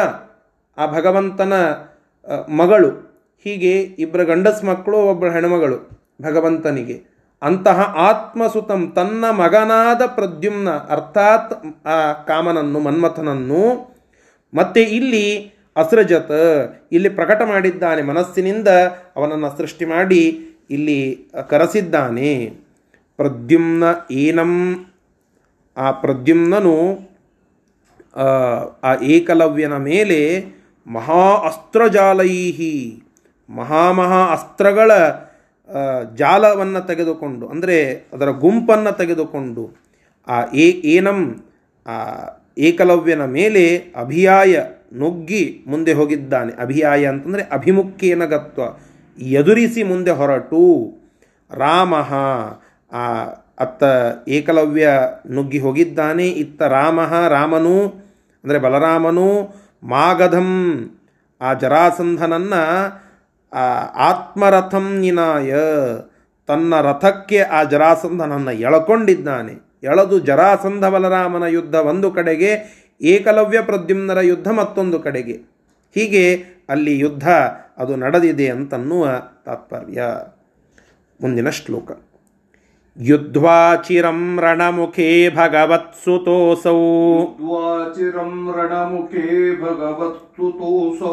[0.78, 1.54] ಆ ಭಗವಂತನ
[2.50, 2.90] ಮಗಳು,
[3.44, 7.18] ಹೀಗೆ ಇಬ್ಬರ ಗಂಡಸ್ ಮಕ್ಕಳು ಒಬ್ಬರ ಹೆಣ್ಮಗಳು ಭಗವಂತನಿಗೆ.
[7.42, 13.96] ಅಂತಹ ಆತ್ಮಸುತಂ, ತನ್ನ ಮಗನಾದ ಪ್ರದ್ಯುಮ್ನ, ಅರ್ಥಾತ್, ಆ, ಕಾಮನನ್ನು, ಮನ್ಮಥನನ್ನು,
[14.54, 16.32] ಮತ್ತೆ ಇಲ್ಲಿ ಅಸ್ರಜತ್,
[16.92, 18.68] ಇಲ್ಲಿ ಪ್ರಕಟ ಮಾಡಿದ್ದಾನೆ, ಮನಸ್ಸಿನಿಂದ
[19.16, 22.54] ಅವನನ್ನು ಸೃಷ್ಟಿ ಮಾಡಿ ಇಲ್ಲಿ ಕರೆಸಿದ್ದಾನೆ.
[23.18, 24.86] ಪ್ರದ್ಯುಮ್ನ ಏನಂ,
[25.78, 27.00] ಆ ಪ್ರದ್ಯುಮ್ನನು
[28.84, 30.46] ಆ ಏಕಲವ್ಯನ ಮೇಲೆ
[30.88, 33.04] ಮಹಾ ಅಸ್ತ್ರಜಾಲೈಹಿ
[33.50, 34.92] ಮಹಾಮಹಾ ಅಸ್ತ್ರಗಳ
[36.16, 39.78] ಜಾಲವನ್ನು ತೆಗೆದುಕೊಂಡು, ಅಂದರೆ ಅದರ ಗುಂಪನ್ನು ತೆಗೆದುಕೊಂಡು,
[40.28, 41.44] ಆ ಏ, ಏನಂ,
[41.88, 41.92] ಆ,
[42.58, 44.60] ಏಕಲವ್ಯನ ಮೇಲೆ ಅಭಿಯಾಯ
[44.94, 46.62] ನುಗ್ಗಿ ಮುಂದೆ ಹೋಗಿದ್ದಾನೆ.
[46.62, 48.62] ಅಭಿಯಾಯ ಅಂತಂದರೆ ಅಭಿಮುಖೇನ ಗತ್ವ,
[49.22, 50.94] ಎದುರಿಸಿ ಮುಂದೆ ಹೊರಟು.
[51.52, 51.96] ರಾಮ,
[52.92, 53.26] ಆ,
[53.60, 53.84] ಅತ್ತ
[54.30, 54.90] ಏಕಲವ್ಯ
[55.32, 56.28] ನುಗ್ಗಿ ಹೋಗಿದ್ದಾನೆ.
[56.28, 57.88] ಇತ್ತ ರಾಮ, ರಾಮನು,
[58.44, 60.84] ಅಂದರೆ ಬಲರಾಮನು ಮಾಗಧಂ.
[61.42, 63.08] ಆ ಜರಾಸಂಧನನ್ನು
[63.96, 65.56] ಆತ್ಮರಥಂ ನಿನಾಯ.
[66.48, 69.54] ತನ್ನ ರಥಕ್ಕೆ ಆ ಜರಾಸಂಧನನ್ನು ಎಳಕೊಂಡಿದ್ದಾನೆ.
[69.84, 75.34] ಎಳೆದು ಜರಾಸಂಧ ಬಲರಾಮನ ಯುದ್ಧ ಒಂದು ಕಡೆಗೆ, ಏಕಲವ್ಯ ಪ್ರದ್ಯುಮ್ನರ ಯುದ್ಧ ಮತ್ತೊಂದು ಕಡೆಗೆ.
[75.96, 77.30] ಹೀಗೆ ಅಲ್ಲಿ ಯುದ್ಧ
[77.78, 79.08] ಅದು ನಡೆದಿದೆ ಅಂತನ್ನುವ
[79.46, 80.04] ತಾತ್ಪರ್ಯ.
[81.22, 81.92] ಮುಂದಿನ ಶ್ಲೋಕ.
[83.09, 86.73] युद्ध्वा चिरं रणमुखे भगवत्सुतोऽसौ
[87.39, 89.29] द्वाचिरं रणमुखे
[89.61, 91.13] भगवत्सुतोऽसौ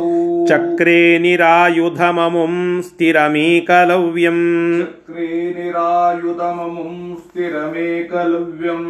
[0.50, 2.56] चक्रे निरायुधममुं
[2.88, 4.44] स्थिरमेकलव्यम्
[4.82, 8.86] चक्रे निरायुधममुं स्थिरमेकलव्यम्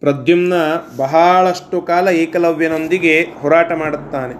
[0.00, 0.52] ಪ್ರದ್ಯುಮ್ನ
[0.96, 4.34] ಬಹಳಷ್ಟು ಕಾಲ ಏಕಲವ್ಯನೊಂದಿಗೆ ಹೋರಾಟ ಮಾಡುತ್ತಾನೆ.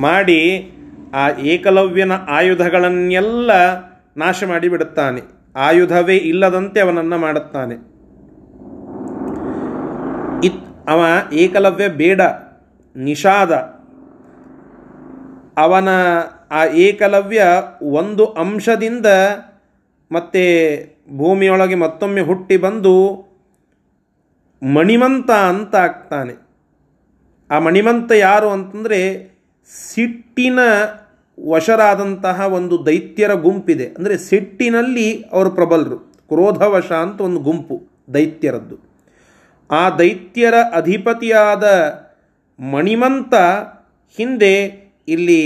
[0.00, 0.70] ಮಾಡಿ
[1.14, 3.50] ಆ ಏಕಲವ್ಯನ ಆಯುಧಗಳನ್ನೆಲ್ಲ
[4.16, 5.39] ನಾಶ ಮಾಡಿಬಿಡುತ್ತಾನೆ.
[5.56, 7.74] ಆಯುಧವೇ ಇಲ್ಲದಂತೆ ಅವನನ್ನು ಮಾಡುತ್ತಾನೆ.
[10.46, 11.00] ಇತ್ ಅವ
[11.32, 12.20] ಏಕಲವ್ಯ ಬೇಡ,
[12.96, 13.52] ನಿಷಾದ.
[15.56, 15.88] ಅವನ
[16.50, 17.42] ಆ ಏಕಲವ್ಯ
[17.82, 19.06] ಒಂದು ಅಂಶದಿಂದ
[20.12, 20.44] ಮತ್ತೆ
[21.16, 22.94] ಭೂಮಿಯೊಳಗೆ ಮತ್ತೊಮ್ಮೆ ಹುಟ್ಟಿ ಬಂದು
[24.62, 26.34] ಮಣಿಮಂತ ಅಂತ ಆಗ್ತಾನೆ.
[27.50, 29.00] ಆ ಮಣಿಮಂತ ಯಾರು ಅಂತಂದರೆ
[29.70, 30.58] ಸಿಟ್ಟಿನ
[31.48, 33.86] ವಶರಾದಂತಹ ಒಂದು ದೈತ್ಯರ ಗುಂಪಿದೆ.
[33.98, 35.98] ಅಂದರೆ ಸಿಟ್ಟಿನಲ್ಲಿ ಅವರು ಪ್ರಬಲರು.
[36.30, 37.76] ಕ್ರೋಧವಶ ಅಂತ ಒಂದು ಗುಂಪು
[38.14, 38.76] ದೈತ್ಯರದ್ದು.
[39.70, 41.64] ಆ ದೈತ್ಯರ ಅಧಿಪತಿಯಾದ
[42.58, 43.34] ಮಣಿಮಂತ
[44.18, 44.54] ಹಿಂದೆ
[45.08, 45.42] ಇಲ್ಲಿ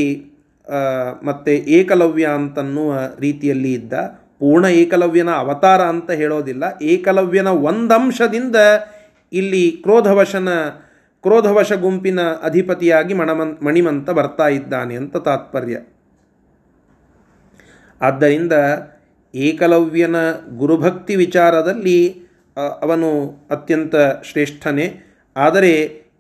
[1.22, 3.94] ಮತ್ತೆ ಏಕಲವ್ಯ ಅಂತನ್ನುವ ರೀತಿಯಲ್ಲಿ ಇದ್ದ,
[4.38, 6.64] ಪೂರ್ಣ ಏಕಲವ್ಯನ ಅವತಾರ ಅಂತ ಹೇಳೋದಿಲ್ಲ.
[6.82, 8.56] ಏಕಲವ್ಯನ ಒಂದಂಶದಿಂದ
[9.32, 10.48] ಇಲ್ಲಿ ಕ್ರೋಧವಶನ
[11.24, 15.76] ಕ್ರೋಧವಶ ಗುಂಪಿನ ಅಧಿಪತಿಯಾಗಿ ಮಣಮನ್, ಮಣಿಮಂತ ಬರ್ತಾ ಇದ್ದಾನೆ ಅಂತ ತಾತ್ಪರ್ಯ.
[18.00, 18.54] ಆದ್ದರಿಂದ
[19.34, 20.16] ಏಕಲವ್ಯನ
[20.56, 21.98] ಗುರುಭಕ್ತಿ ವಿಚಾರದಲ್ಲಿ
[22.82, 23.08] ಅವನು
[23.50, 24.86] ಅತ್ಯಂತ ಶ್ರೇಷ್ಠನೇ.
[25.36, 25.72] ಆದರೆ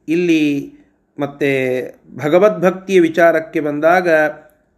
[0.08, 0.44] ಇಲ್ಲಿ
[1.18, 1.50] ಮತ್ತೆ
[2.16, 4.08] ಭಗವದ್ಭಕ್ತಿಯ ವಿಚಾರಕ್ಕೆ ಬಂದಾಗ,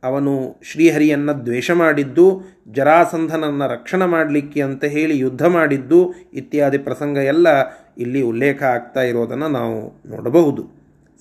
[0.03, 2.27] ಅವನು ಶ್ರೀಹರಿಯನ್ನು ದ್ವೇಷ ಮಾಡಿದ್ದು,
[2.73, 6.01] ಜರಾಸಂಧನನ್ನು ರಕ್ಷಣೆ ಮಾಡಲಿಕ್ಕೆ ಅಂತ ಹೇಳಿ ಯುದ್ಧ ಮಾಡಿದ್ದು,
[6.33, 7.49] ಇತ್ಯಾದಿ ಪ್ರಸಂಗ ಎಲ್ಲ
[7.97, 9.77] ಇಲ್ಲಿ ಉಲ್ಲೇಖ ಆಗ್ತಾ ಇರೋದನ್ನು ನಾವು
[10.13, 10.63] ನೋಡಬಹುದು.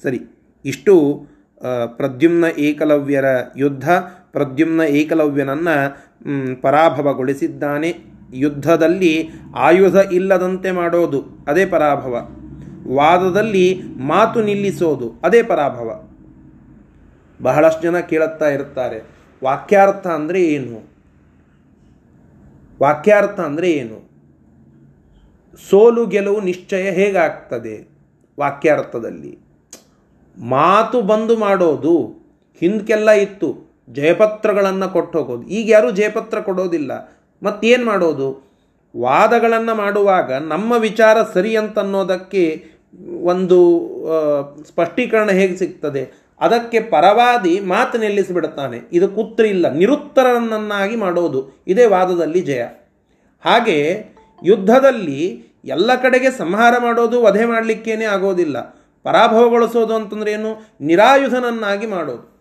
[0.04, 0.20] ಸರಿ,
[0.66, 0.94] ಇಷ್ಟು
[1.98, 3.88] ಪ್ರದ್ಯುಮ್ನ ಏಕಲವ್ಯರ ಯುದ್ಧ,
[4.32, 5.76] ಪ್ರದ್ಯುಮ್ನ ಏಕಲವ್ಯನನ್ನು
[6.62, 7.92] ಪರಾಭವಗೊಳಿಸಿದ್ದಾನೆ.
[8.44, 9.14] ಯುದ್ಧದಲ್ಲಿ
[9.68, 12.14] ಆಯುಧ ಇಲ್ಲದಂತೆ ಮಾಡೋದು, ಅದೇ ಪರಾಭವ.
[12.98, 13.68] ವಾದದಲ್ಲಿ
[14.12, 15.90] ಮಾತು ನಿಲ್ಲಿಸೋದು, ಅದೇ ಪರಾಭವ.
[17.40, 19.00] ಬಹಳಷ್ಟು ಜನ ಕೇಳುತ್ತಾ ಇರ್ತಾರೆ
[19.42, 20.78] ವಾಕ್ಯಾರ್ಥ ಅಂದರೆ ಏನು?
[22.80, 23.98] ವಾಕ್ಯಾರ್ಥ ಅಂದರೆ ಏನು?
[25.70, 27.88] ಸೋಲು ಗೆಲುವು ನಿಶ್ಚಯ ಹೇಗಾಗ್ತದೆ?
[28.40, 29.38] ವಾಕ್ಯಾರ್ಥದಲ್ಲಿ.
[30.38, 31.96] ಮಾತು ಬಂದು ಮಾಡೋದು
[32.60, 33.50] ಹಿಂದಕ್ಕೆಲ್ಲ ಇತ್ತು,
[33.90, 36.92] ಜಯಪತ್ರಗಳನ್ನು ಕೊಟ್ಟು ಹೋಗೋದು ಈಗ ಯಾರೂ ಜಯಪತ್ರ ಕೊಡೋದಿಲ್ಲ.
[37.44, 38.46] ಮತ್ತೇನು ಮಾಡೋದು?
[38.98, 42.66] ವಾದಗಳನ್ನು ಮಾಡುವಾಗ ನಮ್ಮ ವಿಚಾರ ಸರಿ ಅಂತ ಅನ್ನೋದಕ್ಕೆ
[43.24, 43.60] ಒಂದು
[44.64, 46.04] ಸ್ಪಷ್ಟೀಕರಣ ಹೇಗೆ ಸಿಗ್ತದೆ?
[46.40, 48.80] ಅದಕ್ಕೆ ಪರವಾದಿ ಮಾತು ನಿಲ್ಲಿಸಿಬಿಡುತ್ತಾನೆ.
[48.94, 51.64] ಇದು ಕುತ್ರಿಲ್ಲ ನಿರುತ್ತರನನ್ನಾಗಿ ಮಾಡೋದು.
[51.68, 52.64] ಇದೇ ವಾದದಲ್ಲಿ ಜಯ.
[53.42, 54.06] ಹಾಗೆ
[54.44, 58.62] ಯುದ್ಧದಲ್ಲಿ ಎಲ್ಲ ಕಡೆಗೆ ಸಂಹಾರ ಮಾಡೋದು, ವಧೆ ಮಾಡಲಿಕ್ಕೇನೆ ಆಗೋದಿಲ್ಲ.
[59.04, 60.76] ಪರಾಭವಗೊಳಿಸೋದು ಅಂತಂದ್ರೆ ಏನು?
[60.82, 62.36] ನಿರಾಯುಧನನ್ನಾಗಿ ಮಾಡೋದು.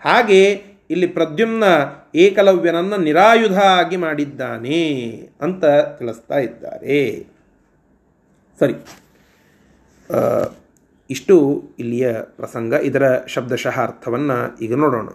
[0.00, 1.64] ಹಾಗೆ ಇಲ್ಲಿ ಪ್ರದ್ಯುಮ್ನ
[2.14, 5.64] ಏಕಲವ್ಯನನ್ನು ನಿರಾಯುಧ ಆಗಿ ಮಾಡಿದ್ದಾನೆ ಅಂತ
[5.98, 7.26] ತಿಳಿಸ್ತಾ ಇದ್ದಾರೆ.
[8.58, 8.74] ಸರಿ.
[11.10, 12.72] ಇಷ್ಟು ಇಲ್ಲಿಯ ಪ್ರಸಂಗ.
[12.72, 15.08] ಇದರ ಶಬ್ದಶಃ ಅರ್ಥವನ್ನು ಈಗ ನೋಡೋಣ.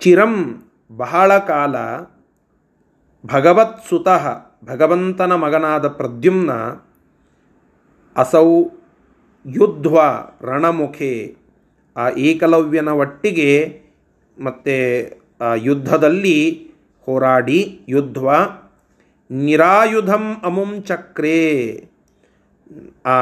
[0.00, 0.64] ಚಿರಂ
[0.96, 1.76] ಬಹಳ ಕಾಲ
[3.26, 6.52] ಭಗವತ್ಸುತಃ ಭಗವಂತನ ಮಗನಾದ ಪ್ರದ್ಯುಮ್ನ
[8.16, 8.48] ಅಸೌ
[9.44, 9.88] ಯುದ್ಧ
[10.44, 11.14] ರಣಮುಖೆ
[11.96, 13.50] ಆ ಏಕಲವ್ಯನ ಒಟ್ಟಿಗೆ
[14.36, 14.76] ಮತ್ತು
[15.56, 16.38] ಯುದ್ಧದಲ್ಲಿ
[17.06, 18.18] ಹೋರಾಡಿ ಯುದ್ಧ
[19.30, 21.38] ನಿರಾಯುಧಂ ಅಮುಂ ಚಕ್ರೇ.
[23.06, 23.16] ಆ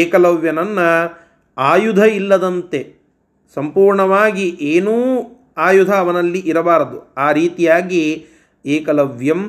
[0.00, 0.88] ಏಕಲವ್ಯನನ್ನು
[1.56, 2.80] ಆಯುಧ ಇಲ್ಲದಂತೆ
[3.56, 4.94] ಸಂಪೂರ್ಣವಾಗಿ ಏನೂ
[5.56, 6.98] ಆಯುಧ ಅವನಲ್ಲಿ ಇರಬಾರದು.
[7.18, 8.04] ಆ ರೀತಿಯಾಗಿ
[8.66, 9.40] ಏಕಲವ್ಯಂ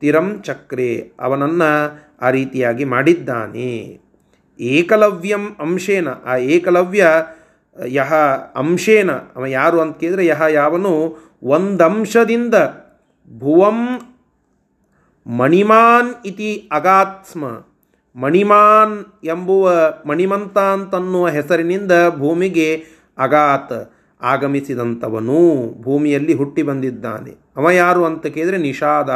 [0.00, 1.70] ತಿರಂ ಚಕ್ರೆ, ಅವನನ್ನು
[2.20, 4.00] ಆ ರೀತಿಯಾಗಿ ಮಾಡಿದ್ದಾನೆ.
[4.60, 7.06] ಏಕಲವ್ಯಂ ಅಂಶೇನ, ಆ ಏಕಲವ್ಯ,
[7.86, 8.14] ಯಹ
[8.56, 12.54] ಅಂಶೇನ, ಅವ ಯಾರು ಅಂತ ಕೇಳಿದರೆ ಯಹ ಯಾವನು, ಒಂದಂಶದಿಂದ
[13.38, 13.80] ಭುವಂ
[15.26, 17.44] ಮಣಿಮಾನ್ ಇತಿ ಅಗಾತ್ಮ
[18.16, 19.72] ಮಣಿಮಾನ್ ಎಂಬುವ
[20.06, 22.84] ಮಣಿಮಂತ ಅಂತನ್ನುವ ಹೆಸರಿನಿಂದ ಭೂಮಿಗೆ
[23.18, 25.40] ಅಗಾತ್ ಆಗಮಿಸಿದಂಥವನು.
[25.82, 27.34] ಭೂಮಿಯಲ್ಲಿ ಹುಟ್ಟಿ ಬಂದಿದ್ದಾನೆ.
[27.56, 29.10] ಅವ ಯಾರು ಅಂತ ಕೇಳಿದರೆ ನಿಷಾದ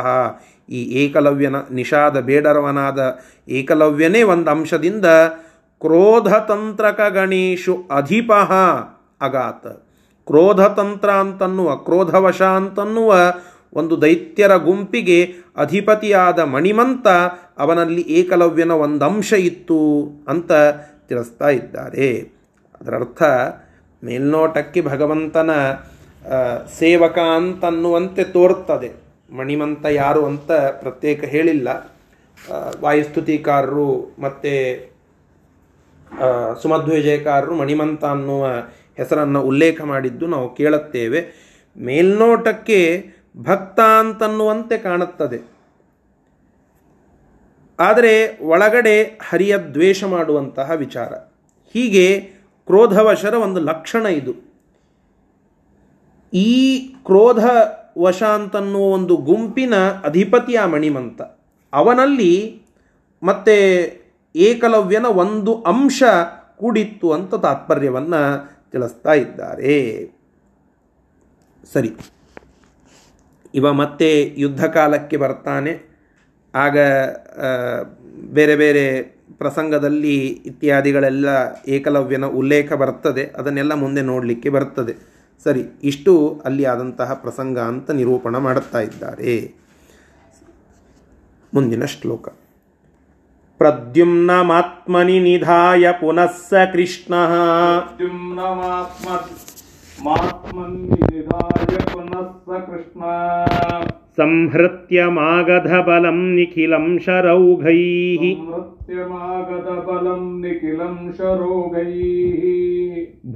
[0.72, 3.00] ಈ ಏಕಲವ್ಯನ ನಿಷಾದ ಬೇಡರವನಾದ
[3.48, 5.06] ಏಕಲವ್ಯನೇ ಒಂದು ಅಂಶದಿಂದ
[5.80, 8.52] ಕ್ರೋಧತಂತ್ರಕ ಗಣೇಶು ಅಧಿಪಹ
[9.20, 9.66] ಅಗಾತ.
[10.26, 13.14] ಕ್ರೋಧತಂತ್ರ ಅಂತನ್ನುವ, ಕ್ರೋಧವಶ ಅಂತನ್ನುವ
[13.74, 15.18] ಒಂದು ದೈತ್ಯರ ಗುಂಪಿಗೆ
[15.56, 17.06] ಅಧಿಪತಿಯಾದ ಮಣಿಮಂತ
[17.58, 19.80] ಅವನಲ್ಲಿ ಏಕಲವ್ಯನ ಒಂದು ಅಂಶ ಇತ್ತು
[20.28, 20.52] ಅಂತ
[21.08, 22.08] ತಿಳಿಸ್ತಾ ಇದ್ದಾರೆ.
[22.80, 23.22] ಅದರರ್ಥ
[24.04, 25.50] ಮೇಲ್ನೋಟಕ್ಕೆ ಭಗವಂತನ
[26.78, 29.01] ಸೇವಕ ಅಂತನ್ನುವಂತೆ ತೋರ್ತದೆ.
[29.32, 31.68] ಮಣಿಮಂತ ಯಾರು ಅಂತ ಪ್ರತ್ಯೇಕ ಹೇಳಿಲ್ಲ.
[32.80, 34.52] ವಾಯುಸ್ತುತಿಕಾರರು ಮತ್ತು
[36.62, 38.46] ಸುಮಧ್ವಿಜಯಕಾರರು ಮಣಿಮಂತ ಅನ್ನುವ
[38.96, 41.20] ಹೆಸರನ್ನು ಉಲ್ಲೇಖ ಮಾಡಿದ್ದು ನಾವು ಕೇಳುತ್ತೇವೆ.
[41.76, 43.10] ಮೇಲ್ನೋಟಕ್ಕೆ
[43.42, 45.38] ಭಕ್ತ ಅಂತನ್ನುವಂತೆ ಕಾಣುತ್ತದೆ.
[47.80, 51.12] ಆದರೆ ಒಳಗಡೆ ಹರಿಯ ದ್ವೇಷ ಮಾಡುವಂತಹ ವಿಚಾರ.
[51.72, 52.20] ಹೀಗೆ
[52.66, 54.34] ಕ್ರೋಧವಶರ ಒಂದು ಲಕ್ಷಣ ಇದು.
[56.32, 57.44] ಈ ಕ್ರೋಧ
[57.98, 59.74] ವಶ ಅಂತನ್ನುವ ಒಂದು ಗುಂಪಿನ
[60.04, 61.22] ಅಧಿಪತಿಯ ಮಣಿಮಂತ.
[61.72, 62.62] ಅವನಲ್ಲಿ
[63.22, 63.98] ಮತ್ತೆ
[64.36, 66.02] ಏಕಲವ್ಯನ ಒಂದು ಅಂಶ
[66.56, 70.06] ಕೂಡಿತ್ತು ಅಂತ ತಾತ್ಪರ್ಯವನ್ನು ತಿಳಿಸ್ತಾ ಇದ್ದಾರೆ.
[71.72, 71.90] ಸರಿ.
[73.54, 75.92] ಇವ ಮತ್ತೆ ಯುದ್ಧ ಕಾಲಕ್ಕೆ ಬರ್ತಾನೆ.
[76.54, 76.78] ಆಗ
[78.32, 79.02] ಬೇರೆ ಬೇರೆ
[79.38, 81.28] ಪ್ರಸಂಗದಲ್ಲಿ ಇತ್ಯಾದಿಗಳೆಲ್ಲ
[81.68, 83.24] ಏಕಲವ್ಯನ ಉಲ್ಲೇಖ ಬರ್ತದೆ.
[83.24, 85.21] ಅದನ್ನೆಲ್ಲ ಮುಂದೆ ನೋಡಲಿಕ್ಕೆ ಬರ್ತದೆ.
[85.44, 89.54] ಸರಿ, ಇಷ್ಟು ಅಲ್ಲಿ ಆದಂತಹ ಪ್ರಸಂಗ ಅಂತ ನಿರೂಪಣ ಮಾಡುತ್ತಾ ಇದ್ದಾರೆ.
[91.54, 92.28] ಮುಂದಿನ ಶ್ಲೋಕ.
[93.58, 96.26] ಪ್ರದ್ಯುಮ್ನಮಾತ್ಮನಿ ನಿಧಾಯ ಪುನಃ
[96.72, 97.14] ಕೃಷ್ಣ.
[100.04, 100.06] य
[101.90, 103.10] पुनः स कृष्णा
[104.18, 108.24] संहृत्यमागधबलम् निखिलं शरौघैः
[108.88, 112.42] संहृत्यमागधबलं निखिलं शरौघैः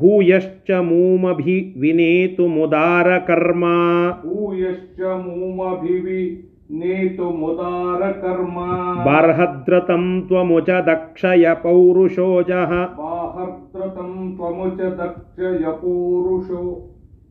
[0.01, 3.77] भूयश्च मूमभि विनेतुमुदारकर्मा
[4.25, 6.25] भूयश्च मूमभिवि
[6.81, 8.67] नेतुमुदारकर्मा
[9.05, 12.73] बर्हद्रतं त्वमुच दक्षय पौरुषोजः
[13.81, 14.81] त्वमुच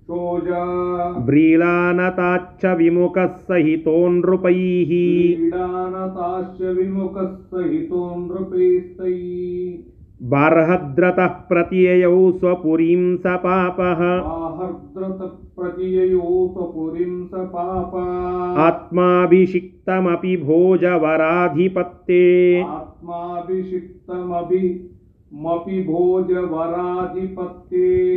[0.05, 16.49] शोजा। व्रीलानताच्च विमुखः सहितो नृपैः क्रीडानताश्च विमुखः सहितो नृपेस्तैः बार्हद्रतः प्रत्ययौ स्वपुरीं स पापः। आहर्द्रतप्रतिययो
[16.53, 22.65] स्वपुरीं स पापा। आत्माभिषिक्तमपि भोजवराधिपत्ये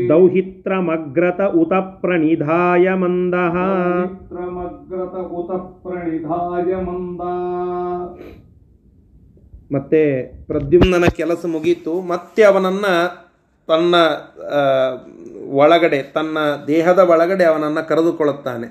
[0.08, 3.56] दौहित्रमग्रत उत प्रणिधाय मन्दः
[4.03, 5.51] मित्रमग्रत उत
[5.84, 7.34] प्रणिधाय मन्दा
[9.71, 10.01] ಮತ್ತೆ
[10.47, 12.91] ಪ್ರದ್ಯುಮ್ನನ ಕೆಲಸ ಮುಗೀತು ಮತ್ತೆ ಅವನನ್ನು
[13.67, 13.93] ತನ್ನ
[14.51, 14.60] ಆ,
[15.56, 18.67] ಒಳಗಡೆ ತನ್ನ ದೇಹದ ಒಳಗಡೆ ಅವನನ್ನು ಕರೆದುಕೊಳ್ಳುತ್ತಾನೆ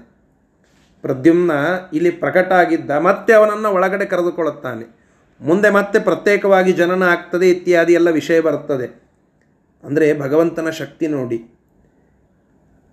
[1.04, 1.52] ಪ್ರದ್ಯುಮ್ನ
[1.92, 4.84] ಇಲ್ಲಿ ಪ್ರಕಟ ಆಗಿದ್ದ ಮತ್ತೆ ಅವನನ್ನು ಒಳಗಡೆ ಕರೆದುಕೊಳ್ಳುತ್ತಾನೆ
[5.41, 9.01] ಮುಂದೆ ಮತ್ತೆ ಪ್ರತ್ಯೇಕವಾಗಿ ಜನನ ಆಗ್ತದೆ ಇತ್ಯಾದಿ ಎಲ್ಲ ವಿಷಯ ಬರ್ತದೆ.
[9.83, 11.53] ಅಂದರೆ ಭಗವಂತನ ಶಕ್ತಿ ನೋಡಿ.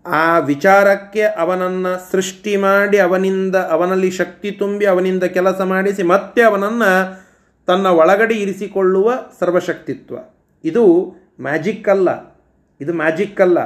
[0.07, 7.25] ಆ ವಿಚಾರಕ್ಕೆ ಅವನನ್ನು ಸೃಷ್ಟಿ ಮಾಡಿ ಅವನಿಂದ ಅವನಲ್ಲಿ ಶಕ್ತಿ ತುಂಬಿ ಅವನಿಂದ ಕೆಲಸ ಮಾಡಿಸಿ ಮತ್ತೆ ಅವನನ್ನು
[7.67, 10.17] ತನ್ನ ಒಳಗಡೆ ಇರಿಸಿಕೊಳ್ಳುವ ಸರ್ವಶಕ್ತಿತ್ವ.
[10.65, 12.39] ಇದು ಮ್ಯಾಜಿಕ್ ಅಲ್ಲ.
[12.81, 13.59] ಇದು ಮ್ಯಾಜಿಕ್ ಅಲ್ಲ.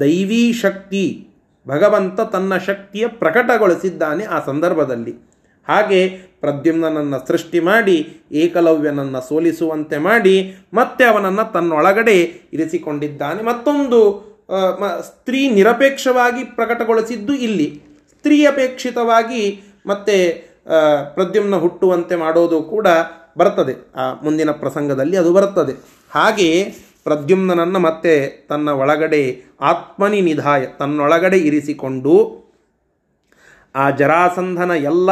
[0.00, 1.28] ದೈವೀ ಶಕ್ತಿ.
[1.68, 5.14] ಭಗವಂತ ತನ್ನ ಶಕ್ತಿಯ ಪ್ರಕಟಗೊಳಿಸಿದ್ದಾನೆ ಆ ಸಂದರ್ಭದಲ್ಲಿ.
[5.68, 6.00] ಹಾಗೆ
[6.40, 7.96] ಪ್ರದ್ಯುಮ್ನನನ್ನು ಸೃಷ್ಟಿ ಮಾಡಿ
[8.32, 10.36] ಏಕಲವ್ಯನನ್ನು ಸೋಲಿಸುವಂತೆ ಮಾಡಿ,
[10.74, 12.16] ಮತ್ತೆ ಅವನನ್ನು ತನ್ನೊಳಗಡೆ
[12.52, 13.40] ಇರಿಸಿಕೊಂಡಿದ್ದಾನೆ.
[13.42, 14.00] ಮತ್ತೊಂದು
[15.08, 17.68] ಸ್ತ್ರೀ ನಿರಪೇಕ್ಷವಾಗಿ ಪ್ರಕಟಗೊಳಿಸಿದ್ದು ಇಲ್ಲಿ.
[18.12, 19.44] ಸ್ತ್ರೀ ಅಪೇಕ್ಷಿತವಾಗಿ
[19.86, 20.16] ಮತ್ತೆ
[21.14, 22.86] ಪ್ರದ್ಯುಮ್ನ ಹುಟ್ಟುವಂತೆ ಮಾಡೋದು ಕೂಡ
[23.38, 23.74] ಬರ್ತದೆ.
[23.96, 25.74] ಆ ಮುಂದಿನ ಪ್ರಸಂಗದಲ್ಲಿ ಅದು ಬರ್ತದೆ.
[26.10, 26.60] ಹಾಗೆಯೇ
[27.04, 28.14] ಪ್ರದ್ಯುಮ್ನನನ್ನು ಮತ್ತೆ
[28.48, 29.22] ತನ್ನ ಒಳಗಡೆ
[29.60, 32.14] ಆತ್ಮನಿ ನಿಧಾಯ ತನ್ನೊಳಗಡೆ ಇರಿಸಿಕೊಂಡು
[33.74, 35.10] ಆ ಜರಾಸಂಧನ ಎಲ್ಲ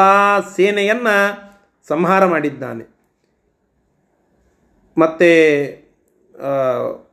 [0.57, 1.17] ಸೇನೆಯನ್ನು
[1.89, 2.85] ಸಂಹಾರ ಮಾಡಿದ್ದಾನೆ.
[4.99, 5.31] ಮತ್ತು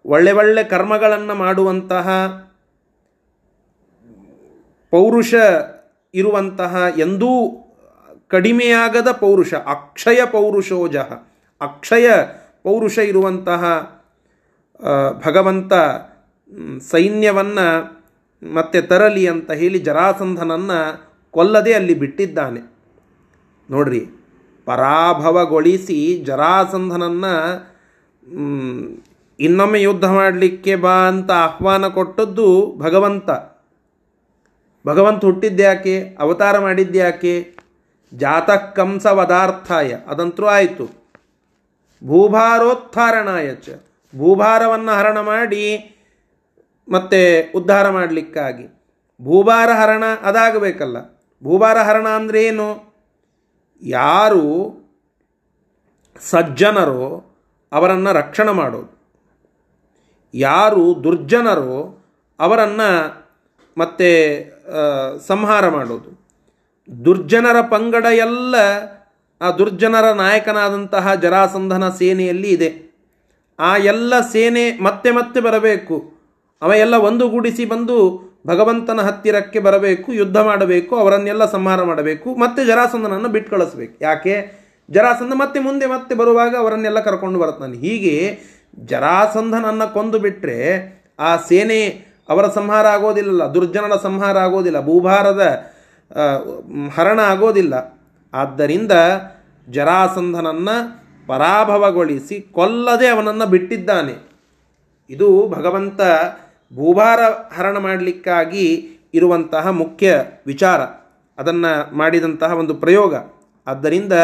[0.06, 2.10] ಒಳ್ಳೆ ಒಳ್ಳೆ ಕರ್ಮಗಳನ್ನು ಮಾಡುವಂತಹ
[4.92, 5.34] ಪೌರುಷ
[6.14, 7.32] ಇರುವಂತಹ ಎಂದೂ
[8.28, 10.98] ಕಡಿಮೆಯಾಗದ ಪೌರುಷ, ಅಕ್ಷಯ ಪೌರುಷೋಜ
[11.62, 12.10] ಅಕ್ಷಯ
[12.64, 13.64] ಪೌರುಷ ಇರುವಂತಹ
[15.26, 15.74] ಭಗವಂತ
[16.82, 17.68] ಸೈನ್ಯವನ್ನು
[18.54, 22.62] ಮತ್ತೆ ತರಲಿ ಅಂತ ಹೇಳಿ ಜರಾಸಂಧನನ್ನು ಕೊಲ್ಲದೆ ಅಲ್ಲಿ ಬಿಟ್ಟಿದ್ದಾನೆ.
[23.70, 24.02] ನೋಡ್ರಿ,
[24.68, 27.34] ಪರಾಭವಗೊಳಿಸಿ ಜರಾಸಂಧನನ್ನು
[29.40, 32.48] ಇನ್ನೊಮ್ಮೆ ಯುದ್ಧ ಮಾಡಲಿಕ್ಕೆ ಬಾ ಅಂತ ಆಹ್ವಾನ ಕೊಟ್ಟದ್ದು
[32.80, 33.30] ಭಗವಂತ.
[34.86, 35.96] ಭಗವಂತ ಹುಟ್ಟಿದ್ದ್ಯಾಕೆ?
[36.20, 37.34] ಅವತಾರ ಮಾಡಿದ್ದ್ಯಾಕೆ?
[38.14, 40.86] ಜಾತಃ ಕಂಸ ವದಾರ್ಥಾಯ ಅದಂತರೂ ಆಯಿತು.
[42.02, 43.70] ಭೂಭಾರೋತ್ಥಾರಣಾಯ ಚ
[44.14, 45.64] ಭೂಭಾರವನ್ನು ಹರಣ ಮಾಡಿ
[46.88, 47.22] ಮತ್ತೆ
[47.56, 48.66] ಉದ್ಧಾರ ಮಾಡಲಿಕ್ಕಾಗಿ.
[49.20, 50.98] ಭೂಭಾರ ಹರಣ ಅದಾಗಬೇಕಲ್ಲ.
[51.44, 52.68] ಭೂಭಾರ ಹರಣ ಅಂದರೆ ಏನು
[53.82, 54.44] ಯಾರು
[56.20, 57.06] ಸಜ್ಜನರೋ
[57.72, 58.90] ಅವರನ್ನು ರಕ್ಷಣೆ ಮಾಡೋದು.
[60.34, 61.78] ಯಾರು ದುರ್ಜನರೋ
[62.40, 62.90] ಅವರನ್ನು
[63.78, 64.10] ಮತ್ತೆ
[65.28, 66.10] ಸಂಹಾರ ಮಾಡೋದು.
[67.06, 68.56] ದುರ್ಜನರ ಪಂಗಡ ಎಲ್ಲ
[69.42, 72.70] ಆ ದುರ್ಜನರ ನಾಯಕನಾದಂತಹ ಜರಾಸಂಧನ ಸೇನೆಯಲ್ಲಿ ಇದೆ.
[73.60, 75.98] ಆ ಎಲ್ಲ ಸೇನೆ ಮತ್ತೆ ಮತ್ತೆ ಬರಬೇಕು.
[76.62, 77.98] ಅವ ಎಲ್ಲ ಒಂದುಗೂಡಿಸಿ ಬಂದು
[78.48, 84.36] ಭಗವಂತನ ಹತ್ತಿರಕ್ಕೆ ಬರಬೇಕು, ಯುದ್ಧ ಮಾಡಬೇಕು, ಅವರನ್ನೆಲ್ಲ ಸಂಹಾರ ಮಾಡಬೇಕು, ಮತ್ತೆ ಜರಾಸಂಧನನ್ನು ಬಿಟ್ಟು ಕಳಿಸ್ಬೇಕು ಯಾಕೆ?
[84.90, 88.16] ಜರಾಸಂಧ ಮತ್ತೆ ಮುಂದೆ ಮತ್ತೆ ಬರುವಾಗ ಅವರನ್ನೆಲ್ಲ ಕರ್ಕೊಂಡು ಬರ್ತಾನೆ ಹೀಗೆ
[88.86, 90.58] ಜರಾಸಂಧನನ್ನು ಕೊಂದು ಬಿಟ್ಟರೆ
[91.20, 91.80] ಆ ಸೇನೆ
[92.30, 95.44] ಅವರ ಸಂಹಾರ ಆಗೋದಿಲ್ಲ ದುರ್ಜನರ ಸಂಹಾರ ಆಗೋದಿಲ್ಲ, ಭೂಭಾರದ
[96.96, 97.74] ಹರಣ ಆಗೋದಿಲ್ಲ.
[98.34, 98.92] ಆದ್ದರಿಂದ
[99.68, 100.76] ಜರಾಸಂಧನನ್ನು
[101.28, 104.16] ಪರಾಭವಗೊಳಿಸಿ ಕೊಲ್ಲದೆ ಅವನನ್ನು ಬಿಟ್ಟಿದ್ದಾನೆ.
[105.10, 106.02] ಇದು ಭಗವಂತ
[106.74, 107.20] ಭೂಭಾರ
[107.56, 108.66] ಹರಣ ಮಾಡಲಿಕ್ಕಾಗಿ
[109.14, 110.10] ಇರುವಂತಹ ಮುಖ್ಯ
[110.46, 110.82] ವಿಚಾರ,
[111.38, 113.14] ಅದನ್ನು ಮಾಡಿದಂತಹ ಒಂದು ಪ್ರಯೋಗ.
[113.68, 114.16] ಆದ್ದರಿಂದ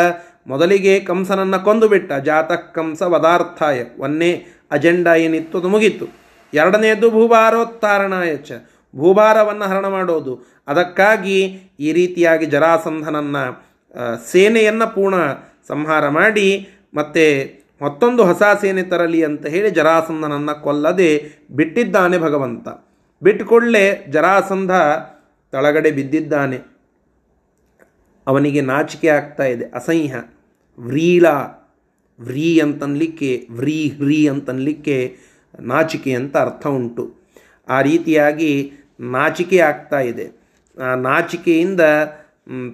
[0.48, 4.32] ಮೊದಲಿಗೆ ಕಂಸನನ್ನು ಕೊಂದುಬಿಟ್ಟ ಜಾತಃ ಕಂಸ ವದಾರ್ಥಾಯ, ಒಂದೇ
[4.72, 6.06] ಅಜೆಂಡಾ ಏನಿತ್ತು ಅದು ಮುಗೀತು.
[6.54, 7.08] ಎರಡನೆಯದು
[8.46, 8.52] ಚ,
[8.94, 10.34] ಭೂಭಾರವನ್ನು ಹರಣ ಮಾಡೋದು.
[10.68, 11.38] ಅದಕ್ಕಾಗಿ
[11.80, 13.44] ಈ ರೀತಿಯಾಗಿ ಜರಾಸಂಧನನ್ನು
[14.32, 15.18] ಸೇನೆಯನ್ನು ಪೂರ್ಣ
[15.68, 16.48] ಸಂಹಾರ ಮಾಡಿ,
[16.94, 17.26] ಮತ್ತೆ
[17.82, 22.68] ಮತ್ತೊಂದು ಹೊಸ ಸೇನೆ ತರಲಿ ಅಂತ ಹೇಳಿ ಜರಾಸಂಧನನ್ನು ಕೊಲ್ಲದೆ ಬಿಟ್ಟಿದ್ದಾನೆ ಭಗವಂತ.
[23.24, 24.72] ಬಿಟ್ಟುಕೊಳ್ಳೆ ಜರಾಸಂಧ
[25.52, 26.58] ತಳಗಡೆ ಬಿದ್ದಿದ್ದಾನೆ.
[28.28, 29.66] ಅವನಿಗೆ ನಾಚಿಕೆ ಆಗ್ತಾ ಇದೆ.
[29.66, 30.24] ಅಸಹ್ಯ.
[30.80, 31.26] ವ್ರೀಲ.
[32.20, 35.18] ವ್ರೀ ಅಂತನ್ಲಿಕ್ಕೆ, ವ್ರೀ ಹ್ರೀ ಅಂತನ್ಲಿಕ್ಕೆ
[35.60, 37.14] ನಾಚಿಕೆ ಅಂತ ಅರ್ಥ ಉಂಟು.
[37.70, 40.32] ಆ ರೀತಿಯಾಗಿ ನಾಚಿಕೆ ಆಗ್ತಾ ಇದೆ.
[40.82, 41.82] ಆ ನಾಚಿಕೆಯಿಂದ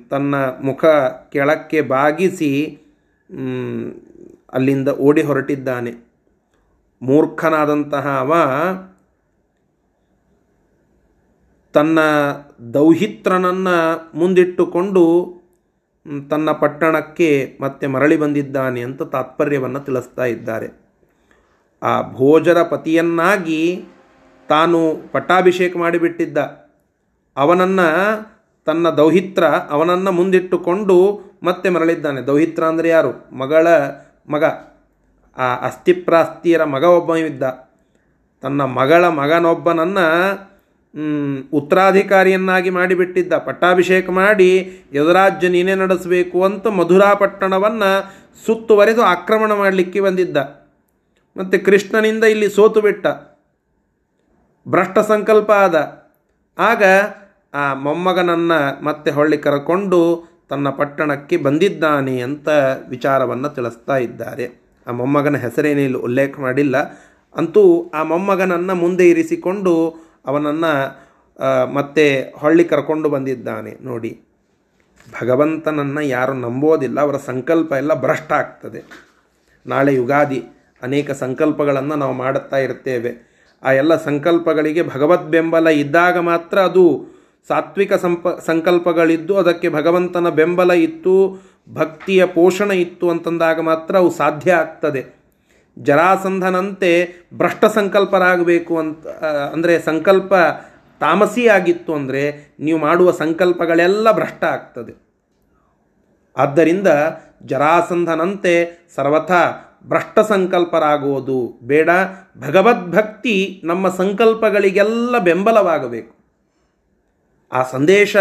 [0.09, 0.85] ತನ್ನ ಮುಖ
[1.31, 2.81] ಕೆಳಕ್ಕೆ ಬಾಗಿಸಿ
[4.55, 5.91] ಅಲ್ಲಿಂದ ಓಡಿ ಹೊರಟಿದ್ದಾನೆ.
[7.01, 8.33] ಮೂರ್ಖನಾದಂತಹ ಅವ
[11.73, 11.99] ತನ್ನ
[12.73, 13.77] ದೌಹಿತ್ರನನ್ನು
[14.17, 15.03] ಮುಂದಿಟ್ಟುಕೊಂಡು
[16.29, 20.67] ತನ್ನ ಪಟ್ಟಣಕ್ಕೆ ಮತ್ತೆ ಮರಳಿ ಬಂದಿದ್ದಾನೆ ಅಂತ ತಾತ್ಪರ್ಯವನ್ನು ತಿಳಿಸ್ತಾ ಇದ್ದಾರೆ.
[21.83, 23.85] ಆ ಭೋಜರ ಪತಿಯನ್ನಾಗಿ
[24.49, 24.79] ತಾನು
[25.11, 26.37] ಪಟ್ಟಾಭಿಷೇಕ ಮಾಡಿಬಿಟ್ಟಿದ್ದ.
[27.37, 27.87] ಅವನನ್ನು
[28.65, 30.97] ತನ್ನ ದೌಹಿತ್ರ ಅವನನ್ನು ಮುಂದಿಟ್ಟುಕೊಂಡು
[31.43, 32.21] ಮತ್ತೆ ಮರಳಿದ್ದಾನೆ.
[32.21, 33.35] ದೌಹಿತ್ರ ಅಂದರೆ ಯಾರು?
[33.35, 33.67] ಮಗಳ
[34.29, 34.43] ಮಗ,
[35.37, 37.43] ಆ ಅಸ್ಥಿಪ್ರಾಸ್ತಿಯರ ಮಗ ಒಬ್ಬ ಇದ್ದ
[38.41, 40.05] ತನ್ನ ಮಗಳ ಮಗನೊಬ್ಬನನ್ನು
[41.53, 43.37] ಉತ್ತರಾಧಿಕಾರಿಯನ್ನಾಗಿ ಮಾಡಿಬಿಟ್ಟಿದ್ದ.
[43.37, 48.13] ಪಟ್ಟಾಭಿಷೇಕ ಮಾಡಿ, ಯದುರಾಜ್ಯ ನೀನೇ ನಡೆಸಬೇಕು ಅಂತ ಮಧುರಾ ಪಟ್ಟಣವನ್ನು
[48.45, 50.37] ಸುತ್ತುವರೆದು ಆಕ್ರಮಣ ಮಾಡಲಿಕ್ಕೆ ಬಂದಿದ್ದ.
[51.37, 53.07] ಮತ್ತು ಕೃಷ್ಣನಿಂದ ಇಲ್ಲಿ ಸೋತು ಬಿಟ್ಟ.
[54.67, 56.05] ಭ್ರಷ್ಟ ಸಂಕಲ್ಪ ಆದ.
[56.59, 56.83] ಆಗ
[57.53, 59.99] ಆ ಮೊಮ್ಮಗನನ್ನು ಮತ್ತೆ ಹೊಳ್ಳಿ ಕರಕೊಂಡು
[60.49, 62.49] ತನ್ನ ಪಟ್ಟಣಕ್ಕೆ ಬಂದಿದ್ದಾನೆ ಅಂತ
[62.89, 64.61] ವಿಚಾರವನ್ನು ತಿಳಿಸ್ತಾ ಇದ್ದಾರೆ.
[64.87, 66.77] ಆ ಮೊಮ್ಮಗನ ಹೆಸರೇನಿಲ್ಲ ಉಲ್ಲೇಖ ಮಾಡಿಲ್ಲ.
[67.35, 70.73] ಅಂತೂ ಆ ಮೊಮ್ಮಗನನ್ನು ಮುಂದೆ ಇರಿಸಿಕೊಂಡು ಅವನನ್ನು
[71.73, 74.21] ಮತ್ತೆ ಹೊಳ್ಳಿ ಕರ್ಕೊಂಡು ಬಂದಿದ್ದಾನೆ ನೋಡಿ.
[75.21, 78.83] ಭಗವಂತನನ್ನು ಯಾರು ನಂಬೋದಿಲ್ಲ, ಅವರ ಸಂಕಲ್ಪ ಎಲ್ಲ ಭ್ರಷ್ಟ ಆಗ್ತದೆ.
[79.67, 80.43] ನಾಳೆ ಯುಗಾದಿ,
[80.81, 83.11] ಅನೇಕ ಸಂಕಲ್ಪಗಳನ್ನು ನಾವು ಮಾಡುತ್ತಾ ಇರ್ತೇವೆ.
[83.63, 87.14] ಆ ಎಲ್ಲ ಸಂಕಲ್ಪಗಳಿಗೆ ಭಗವದ್ ಬೆಂಬಲ ಇದ್ದಾಗ ಮಾತ್ರ ಅದು
[87.49, 91.41] ಸಾತ್ವಿಕ ಸಂಪ, ಸಂಕಲ್ಪಗಳಿದ್ದು ಅದಕ್ಕೆ ಭಗವಂತನ ಬೆಂಬಲ ಇತ್ತು,
[91.73, 95.25] ಭಕ್ತಿಯ ಪೋಷಣ ಇತ್ತು ಅಂತಂದಾಗ ಮಾತ್ರ ಅವು ಸಾಧ್ಯ ಆಗ್ತದೆ.
[95.79, 99.07] ಜರಾಸಂಧನಂತೆ ಭ್ರಷ್ಟ ಸಂಕಲ್ಪರಾಗಬೇಕು ಅಂತ
[99.53, 100.33] ಅಂದರೆ ಸಂಕಲ್ಪ
[100.99, 104.93] ತಾಮಸಿಯಾಗಿತ್ತು ಅಂದರೆ ನೀವು ಮಾಡುವ ಸಂಕಲ್ಪಗಳೆಲ್ಲ ಭ್ರಷ್ಟ ಆಗ್ತದೆ.
[106.37, 106.87] ಆದ್ದರಿಂದ
[107.43, 108.53] ಜರಾಸಂಧನಂತೆ
[108.95, 109.31] ಸರ್ವಥ
[109.85, 111.89] ಭ್ರಷ್ಟ ಸಂಕಲ್ಪರಾಗುವುದು ಬೇಡ.
[112.37, 116.14] ಭಗವದ್ಭಕ್ತಿ ನಮ್ಮ ಸಂಕಲ್ಪಗಳಿಗೆಲ್ಲ ಬೆಂಬಲವಾಗಬೇಕು.
[117.55, 118.15] ಆ ಸಂದೇಶ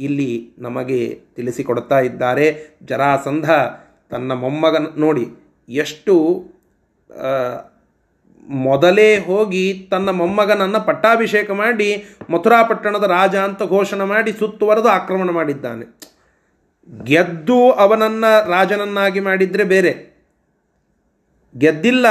[0.00, 1.00] ಇಲ್ಲಿ ನಮಗೆ
[1.36, 2.46] ತಿಳಿಸಿಕೊಡ್ತಾ ಇದ್ದಾರೆ.
[2.82, 3.50] ಜರಾಸಂಧ
[4.10, 5.24] ತನ್ನ ಮೊಮ್ಮಗನ ನೋಡಿ,
[5.68, 6.14] ಎಷ್ಟು
[8.48, 15.84] ಮೊದಲೇ ಹೋಗಿ ತನ್ನ ಮೊಮ್ಮಗನನ್ನು ಪಟ್ಟಾಭಿಷೇಕ ಮಾಡಿ, ಮಥುರಾಪಟ್ಟಣದ ರಾಜ ಅಂತ ಘೋಷಣೆ ಮಾಡಿ ಸುತ್ತುವರೆದು ಆಕ್ರಮಣ ಮಾಡಿದ್ದಾನೆ.
[17.04, 19.92] ಗೆದ್ದು ಅವನನ್ನು ರಾಜನನ್ನಾಗಿ ಮಾಡಿದರೆ ಬೇರೆ.
[21.58, 22.06] ಗೆದ್ದಿಲ್ಲ,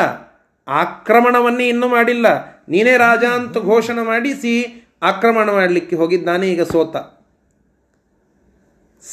[0.67, 2.27] ಆಕ್ರಮಣವನ್ನೇ ಇನ್ನೂ ಮಾಡಿಲ್ಲ.
[2.69, 6.95] ನೀನೇ ರಾಜ ಅಂತ ಘೋಷಣೆ ಮಾಡಿಸಿ ಆಕ್ರಮಣ ಮಾಡಲಿಕ್ಕೆ ಹೋಗಿದ್ದಾನೆ ಈಗ ಸೋತ.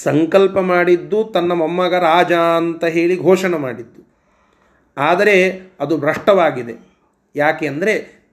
[0.03, 4.07] ಸಂಕಲ್ಪ ಮಾಡಿದ್ದು ತನ್ನ ಮೊಮ್ಮಗ ರಾಜ ಅಂತ ಹೇಳಿ ಘೋಷಣೆ ಮಾಡಿದ್ದು.
[4.97, 6.75] ಆದರೆ ಅದು ಭ್ರಷ್ಟವಾಗಿದೆ.
[7.37, 8.25] ಯಾಕೆ ಅಂದರೆ,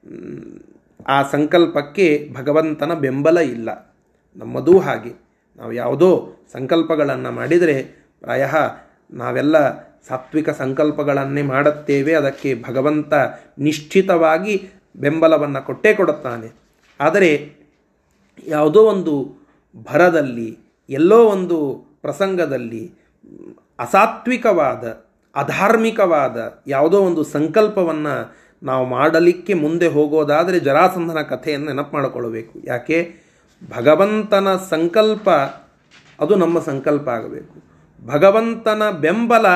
[1.08, 3.96] ಆ ಸಂಕಲ್ಪಕ್ಕೆ ಭಗವಂತನ ಬೆಂಬಲ ಇಲ್ಲ.
[4.36, 5.12] ನಮ್ಮದೂ ಹಾಗೆ.
[5.58, 7.84] ನಾವು ಯಾವುದೋ ಸಂಕಲ್ಪಗಳನ್ನು ಮಾಡಿದರೆ
[8.22, 8.48] ಪ್ರಾಯ
[9.12, 12.14] ನಾವೆಲ್ಲ ಸಾತ್ವಿಕ ಸಂಕಲ್ಪಗಳನ್ನೇ ಮಾಡುತ್ತೇವೆ.
[12.14, 13.14] ಅದಕ್ಕೆ ಭಗವಂತ
[13.60, 16.69] ನಿಶ್ಚಿತವಾಗಿ ಬೆಂಬಲವನ್ನು ಕೊಟ್ಟೇ ಕೊಡುತ್ತಾನೆ.
[17.00, 17.54] ಆದರೆ
[18.48, 19.14] ಯಾವುದೋ ಒಂದು
[19.92, 20.58] ಭರದಲ್ಲಿ,
[20.90, 22.92] ಎಲ್ಲೋ ಒಂದು ಪ್ರಸಂಗದಲ್ಲಿ
[23.80, 24.84] ಅಸಾತ್ವಿಕವಾದ,
[25.36, 33.30] ಅಧಾರ್ಮಿಕವಾದ ಯಾವುದೋ ಒಂದು ಸಂಕಲ್ಪವನ್ನು ನಾವು ಮಾಡಲಿಕ್ಕೆ ಮುಂದೆ ಹೋಗೋದಾದರೆ ಜರಾಸಂಧನ ಕಥೆಯನ್ನು ನೆನಪು ಮಾಡಿಕೊಳ್ಳಬೇಕು ಯಾಕೆ?
[33.76, 35.30] ಭಗವಂತನ ಸಂಕಲ್ಪ
[36.20, 37.56] ಅದು ನಮ್ಮ ಸಂಕಲ್ಪ ಆಗಬೇಕು.
[38.06, 39.48] ಭಗವಂತನ ಬೆಂಬಲ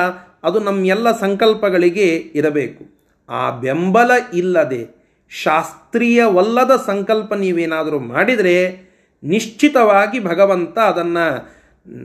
[0.44, 2.84] ಅದು ನಮ್ಮ ಎಲ್ಲ ಸಂಕಲ್ಪಗಳಿಗೆ ಇರಬೇಕು.
[3.28, 8.84] ಆ ಬೆಂಬಲ ಇಲ್ಲದೆ ಶಾಸ್ತ್ರೀಯವಲ್ಲದ ಸಂಕಲ್ಪ ನೀವೇನಾದರೂ ಮಾಡಿದರೆ
[9.22, 11.54] ನಿಶ್ಚಿತವಾಗಿ ಭಗವಂತ ಅದನ್ನು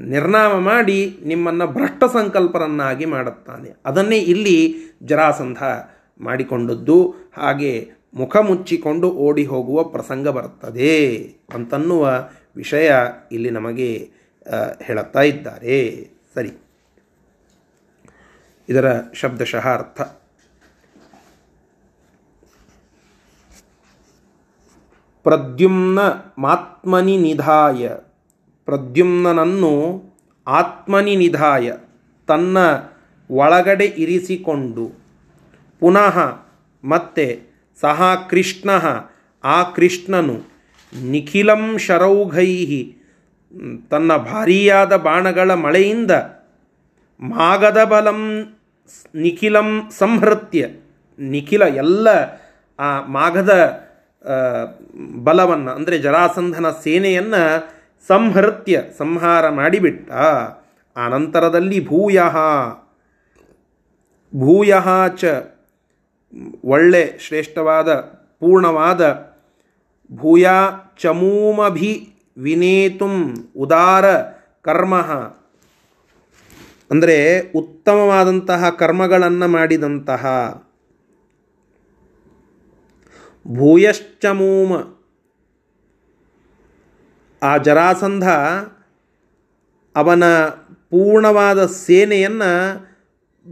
[0.09, 3.76] ನಿರ್ನಾಮ ಮಾಡಿ ನಿಮ್ಮನ್ನು ಭ್ರಷ್ಟ ಸಂಕಲ್ಪರನ್ನಾಗಿ ಮಾಡುತ್ತಾನೆ.
[3.86, 5.57] ಅದನ್ನೇ ಇಲ್ಲಿ ಜರಾಸಂಧ
[6.20, 7.15] ಮಾಡಿಕೊಂಡದ್ದು.
[7.38, 11.17] ಹಾಗೆ ಮುಖ ಮುಚ್ಚಿಕೊಂಡು ಓಡಿ ಹೋಗುವ ಪ್ರಸಂಗ ಬರುತ್ತದೆ
[11.53, 12.91] ಅಂತನ್ನುವ ವಿಷಯ
[13.32, 14.11] ಇಲ್ಲಿ ನಮಗೆ
[14.82, 16.09] ಹೇಳುತ್ತಾ ಇದ್ದಾರೆ.
[16.36, 16.51] ಸರಿ.
[18.70, 20.01] ಇದರ ಶಬ್ದಶಃ ಅರ್ಥ.
[25.24, 25.99] ಪ್ರದ್ಯುಮ್ನ
[26.38, 27.89] ಮಾತ್ಮನಿ ನಿಧಾಯ.
[28.65, 30.03] ಪ್ರದ್ಯುಮ್ನನನ್ನು
[30.47, 31.74] ಆತ್ಮನಿ ನಿಧಾಯ.
[32.28, 32.57] ತನ್ನ
[33.32, 34.91] ಒಳಗಡೆ ಇರಿಸಿಕೊಂಡು.
[35.80, 36.20] ಪುನಃ
[36.84, 37.41] ಮತ್ತೆ
[37.82, 38.70] ಸಹ ಕೃಷ್ಣ,
[39.43, 40.38] ಆ ಕೃಷ್ಣನು
[41.03, 42.91] ನಿಖಿಲಂ ಶರೌಘೈ
[43.89, 46.11] ತನ್ನ ಭಾರೀಯಾದ ಬಾಣಗಳ ಮಳೆಯಿಂದ
[47.20, 48.45] ಮಾಗದ ಬಲಂ
[49.15, 50.67] ನಿಖಿಲಂ ಸಂಹೃತ್ಯ.
[51.20, 52.07] ನಿಖಿಲ ಎಲ್ಲ
[52.80, 53.53] ಆ ಮಾಘದ
[55.24, 57.44] ಬಲವನ್ನು, ಅಂದರೆ ಜರಾಸಂಧನ ಸೇನೆಯನ್ನು
[58.08, 60.12] ಸಂಹೃತ್ಯ ಸಂಹಾರ ಮಾಡಿಬಿಟ್ಟ
[60.96, 62.36] ಆನಂತರದಲ್ಲಿ ಭೂಯಃ.
[64.34, 64.74] ಭೂಯ
[65.18, 65.26] ಚ
[66.66, 67.90] ಒಳ್ಳೆ, ಶ್ರೇಷ್ಠವಾದ,
[68.42, 69.02] ಪೂರ್ಣವಾದ,
[70.12, 70.48] ಭೂಯ
[71.02, 71.94] ಚಮೂಮಭಿ
[72.38, 73.16] ವಿನೇತುಂ
[73.58, 74.06] ಉದಾರ
[74.62, 74.96] ಕರ್ಮ.
[76.92, 77.18] ಅಂದರೆ
[77.52, 80.26] ಉತ್ತಮವಾದಂತಹ ಕರ್ಮಗಳನ್ನು ಮಾಡಿದಂತಹ
[83.58, 84.74] ಭೂಯಶ್ಚಮೂಮ.
[87.41, 88.30] ಆ ಜರಾಸಂಧ
[89.95, 90.24] ಅವನ
[90.91, 92.52] ಪೂರ್ಣವಾದ ಸೇನೆಯನ್ನು,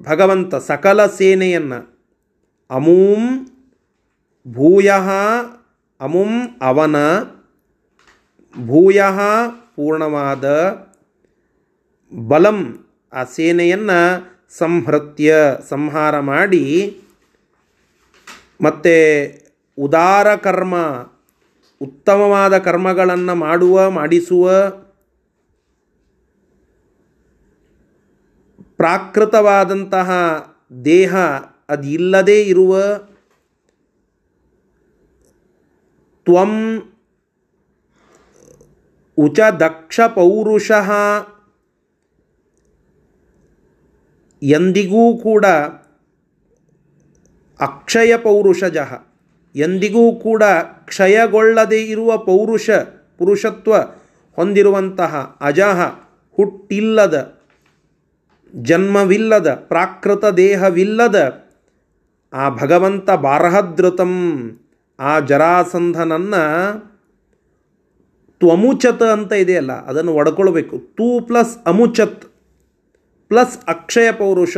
[0.04, 1.80] ಭಗವಂತ ಸಕಲ ಸೇನೆಯನ್ನು,
[2.70, 3.24] ಅಮೂಂ
[4.48, 4.92] ಭೂಯ,
[6.02, 6.32] ಅಮುಂ
[6.62, 6.96] ಅವನ
[8.56, 9.02] ಭೂಯ
[9.76, 10.46] ಪೂರ್ಣವಾದ
[12.28, 14.00] ಬಲಂ ಆ ಸೇನೆಯನ್ನು
[14.58, 15.36] ಸಂಹೃತ್ಯ,
[15.70, 16.64] ಸಂಹಾರ ಮಾಡಿ
[18.62, 18.96] ಮತ್ತು
[19.80, 20.76] ಉದಾರ ಕರ್ಮ,
[21.82, 24.70] ಉತ್ತಮವಾದ ಕರ್ಮಗಳನ್ನು ಮಾಡುವ, ಮಾಡಿಸುವ,
[28.78, 30.10] ಪ್ರಾಕೃತವಾದಂತಹ
[30.86, 31.18] ದೇಹ
[31.70, 32.82] ಅದಿಲ್ಲದೇ ಇರುವ,
[36.26, 36.54] ತ್ವಂ
[39.18, 40.92] ಉಚ ದಕ್ಷ ಪೌರುಷಃ
[44.42, 45.46] ಎಂದಿಗೂ ಕೂಡ
[47.60, 49.17] ಅಕ್ಷಯ ಪೌರುಷಜಃ.
[49.58, 50.44] ಎಂದಿಗೂ ಕೂಡ
[50.86, 52.70] ಕ್ಷಯಗೊಳ್ಳದೇ ಇರುವ ಪೌರುಷ,
[53.18, 53.74] ಪುರುಷತ್ವ
[54.38, 55.80] ಹೊಂದಿರುವಂತಹ ಅಜಃ
[56.38, 57.16] ಹುಟ್ಟಿಲ್ಲದ,
[58.56, 61.18] ಜನ್ಮವಿಲ್ಲದ, ಪ್ರಾಕೃತ ದೇಹವಿಲ್ಲದ
[62.34, 64.14] ಆ ಭಗವಂತ ಬಾರಹದೃತಂ
[65.00, 66.44] ಆ ಜರಾಸಂಧನನ್ನು
[68.40, 70.76] ತ್ವಮುಚತ್ ಅಂತ ಇದೆಯಲ್ಲ, ಅದನ್ನು ಒಡ್ಕೊಳ್ಬೇಕು.
[70.80, 72.26] ತೂ ಪ್ಲಸ್ ಅಮುಚತ್,
[73.30, 74.58] ಪ್ಲಸ್ ಅಕ್ಷಯ ಪೌರುಷ,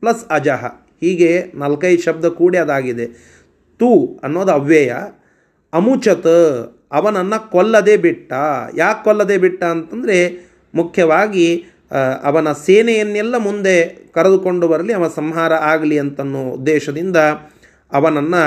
[0.00, 0.64] ಪ್ಲಸ್ ಅಜಹ.
[1.00, 3.06] ಹೀಗೆ ನಾಲ್ಕೈದು ಶಬ್ದ ಕೂಡಿ ಅದಾಗಿದೆ.
[3.78, 3.90] ತು
[4.24, 4.92] ಅನ್ನೋದು ಅವ್ಯಯ.
[5.72, 6.34] ಅಮುಚತ್,
[6.92, 8.32] ಅವನನ್ನು ಕೊಲ್ಲದೆ ಬಿಟ್ಟ.
[8.76, 10.18] ಯಾಕೆ ಕೊಲ್ಲದೆ ಬಿಟ್ಟ ಅಂತಂದರೆ
[10.74, 11.46] ಮುಖ್ಯವಾಗಿ
[12.24, 13.76] ಅವನ ಸೇನೆಯನ್ನೆಲ್ಲ ಮುಂದೆ
[14.14, 17.16] ಕರೆದುಕೊಂಡು ಬರಲಿ, ಅವನ ಸಂಹಾರ ಆಗಲಿ ಅಂತನ್ನೋ ಉದ್ದೇಶದಿಂದ
[17.92, 18.42] ಅವನನ್ನು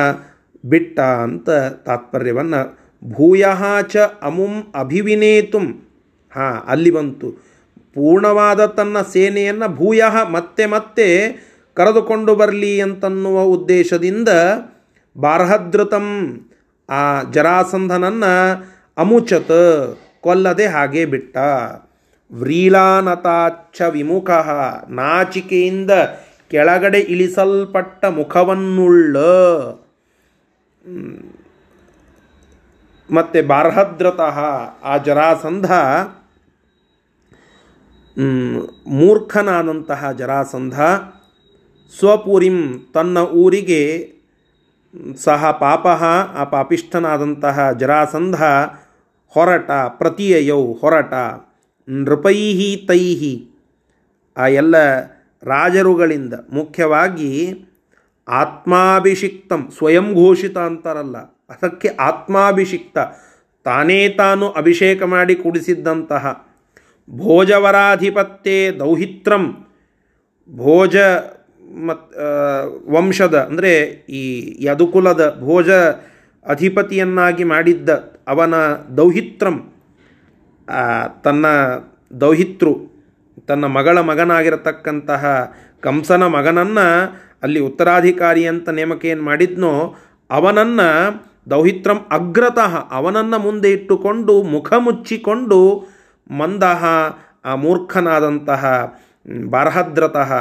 [0.69, 1.49] ಬಿಟ್ಟ ಅಂತ
[1.85, 2.61] ತಾತ್ಪರ್ಯವನ್ನು
[3.03, 3.45] ಭೂಯ
[3.93, 5.67] ಚ ಅಮುಂ ಅಭಿವಿನೇತುಂ.
[6.31, 7.29] ಹಾಂ, ಅಲ್ಲಿ ಬಂತು.
[7.93, 10.01] ಪೂರ್ಣವಾದ ತನ್ನ ಸೇನೆಯನ್ನು ಭೂಯ
[10.31, 11.07] ಮತ್ತೆ ಮತ್ತೆ
[11.77, 14.29] ಕರೆದುಕೊಂಡು ಬರಲಿ ಅಂತನ್ನುವ ಉದ್ದೇಶದಿಂದ
[15.17, 16.07] ಬಾರ್ಹದೃತಂ
[16.89, 18.33] ಆ ಜರಾಸಂಧನನ್ನು
[18.97, 19.51] ಅಮುಚತ
[20.21, 21.37] ಕೊಲ್ಲದೆ ಹಾಗೆ ಬಿಟ್ಟ.
[22.31, 24.29] ವ್ರೀಲಾನತಾಚ್ಛ ವಿಮುಖ
[24.89, 25.91] ನಾಚಿಕೆಯಿಂದ
[26.51, 29.17] ಕೆಳಗಡೆ ಇಳಿಸಲ್ಪಟ್ಟ ಮುಖವನ್ನುಳ್ಳ.
[33.15, 34.39] ಮತ್ತು ಬಾರ್ಹದ್ರತಃ
[34.83, 35.71] ಆ ಜರಾಸಂಧ
[38.87, 40.81] ಮೂರ್ಖನಾದಂತಹ ಜರಾಸಂಧ
[41.99, 44.13] ಸ್ವಪುರಿಂ ತನ್ನ ಊರಿಗೆ
[45.17, 45.87] ಸಹ ಪಾಪ
[46.35, 48.37] ಆ ಪಾಪಿಷ್ಠನಾದಂತಹ ಜರಾಸಂಧ
[49.33, 51.13] ಹೊರಟ ಪ್ರತಿಯಯೌ ಹೊರಟ
[51.87, 53.33] ನೃಪೈಹಿ ತೈಹಿ.
[54.37, 54.75] ಆ ಎಲ್ಲ
[55.43, 57.31] ರಾಜರುಗಳಿಂದ ಮುಖ್ಯವಾಗಿ
[58.27, 61.17] ಆತ್ಮಾಭಿಷಿಕ್ತಂ ಸ್ವಯಂ ಘೋಷಿತ ಅಂತಾರಲ್ಲ,
[61.49, 62.97] ಅದಕ್ಕೆ ಆತ್ಮಾಭಿಷಿಕ್ತ,
[63.65, 66.25] ತಾನೇ ತಾನು ಅಭಿಷೇಕ ಮಾಡಿ ಕುಡಿಸಿದ್ದಂತಹ.
[67.09, 69.45] ಭೋಜವರಾಧಿಪತ್ಯೆ ದೌಹಿತ್ರಂ,
[70.49, 70.95] ಭೋಜ
[71.87, 72.05] ಮತ್
[72.95, 73.71] ವಂಶದ, ಅಂದರೆ
[74.19, 74.23] ಈ
[74.67, 75.69] ಯದುಕುಲದ ಭೋಜ
[76.45, 77.89] ಅಧಿಪತಿಯನ್ನಾಗಿ ಮಾಡಿದ್ದ
[78.27, 78.55] ಅವನ
[78.97, 79.57] ದೌಹಿತ್ರಂ
[81.25, 81.45] ತನ್ನ
[82.21, 82.73] ದೌಹಿತೃ
[83.49, 85.23] ತನ್ನ ಮಗಳ ಮಗನಾಗಿರತಕ್ಕಂತಹ
[85.85, 86.87] ಕಂಸನ ಮಗನನ್ನು
[87.45, 89.71] ಅಲ್ಲಿ ಉತ್ತರಾಧಿಕಾರಿ ಅಂತ ನೇಮಕ ಏನು ಮಾಡಿದ್ನೋ,
[90.29, 90.87] ಅವನನ್ನು
[91.51, 95.59] ದೌಹಿತ್ರಂ ಅಗ್ರತಃ, ಅವನನ್ನು ಮುಂದೆ ಇಟ್ಟುಕೊಂಡು ಮುಖ ಮುಚ್ಚಿಕೊಂಡು
[96.29, 96.83] ಮಂದಹ,
[97.45, 98.63] ಆ ಮೂರ್ಖನಾದಂತಹ
[99.53, 100.31] ಬಾರಹದ್ರತಃ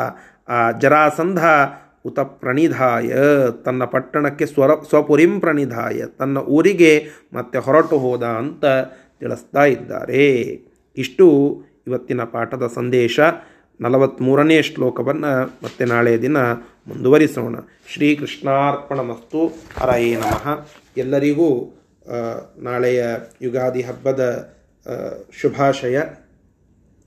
[0.50, 1.38] ಆ, ಜರಾಸಂಧ
[2.04, 3.14] ಉತ ಪ್ರಣಿಧಾಯ,
[3.64, 8.64] ತನ್ನ ಪಟ್ಟಣಕ್ಕೆ ಸ್ವರ, ಸ್ವಪುರಿಂ ಪ್ರಣಿಧಾಯ, ತನ್ನ ಊರಿಗೆ ಮತ್ತೆ ಹೊರಟು ಹೋದ ಅಂತ
[9.20, 10.34] ತಿಳಿಸ್ತಾ ಇದ್ದಾರೆ.
[10.96, 13.20] ಇಷ್ಟು ಇವತ್ತಿನ ಪಾಠದ ಸಂದೇಶ.
[13.80, 16.36] ನಲವತ್ತ್ಮೂರನೇ ಶ್ಲೋಕವನ್ನು ಮತ್ತೆ ನಾಳೆ ದಿನ
[16.86, 17.54] ಮುಂದುವರಿಸೋಣ.
[17.92, 19.46] ಶ್ರೀಕೃಷ್ಣಾರ್ಪಣಮಸ್ತು.
[19.78, 20.68] ಹರಯೇ ನಮಃ.
[20.96, 21.78] ಎಲ್ಲರಿಗೂ
[22.58, 23.04] ನಾಳೆಯ
[23.42, 24.52] ಯುಗಾದಿ ಹಬ್ಬದ
[25.40, 26.00] ಶುಭಾಶಯ.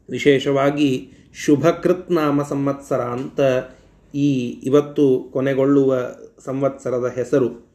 [0.09, 3.39] ವಿಶೇಷವಾಗಿ ಶುಭಕೃತ್ ನಾಮ ಸಂವತ್ಸರ ಅಂತ
[4.15, 5.97] ಈ ಇವತ್ತು ಕೊನೆಗೊಳ್ಳುವ
[6.45, 7.67] ಸಂವತ್ಸರದ ಹೆಸರು.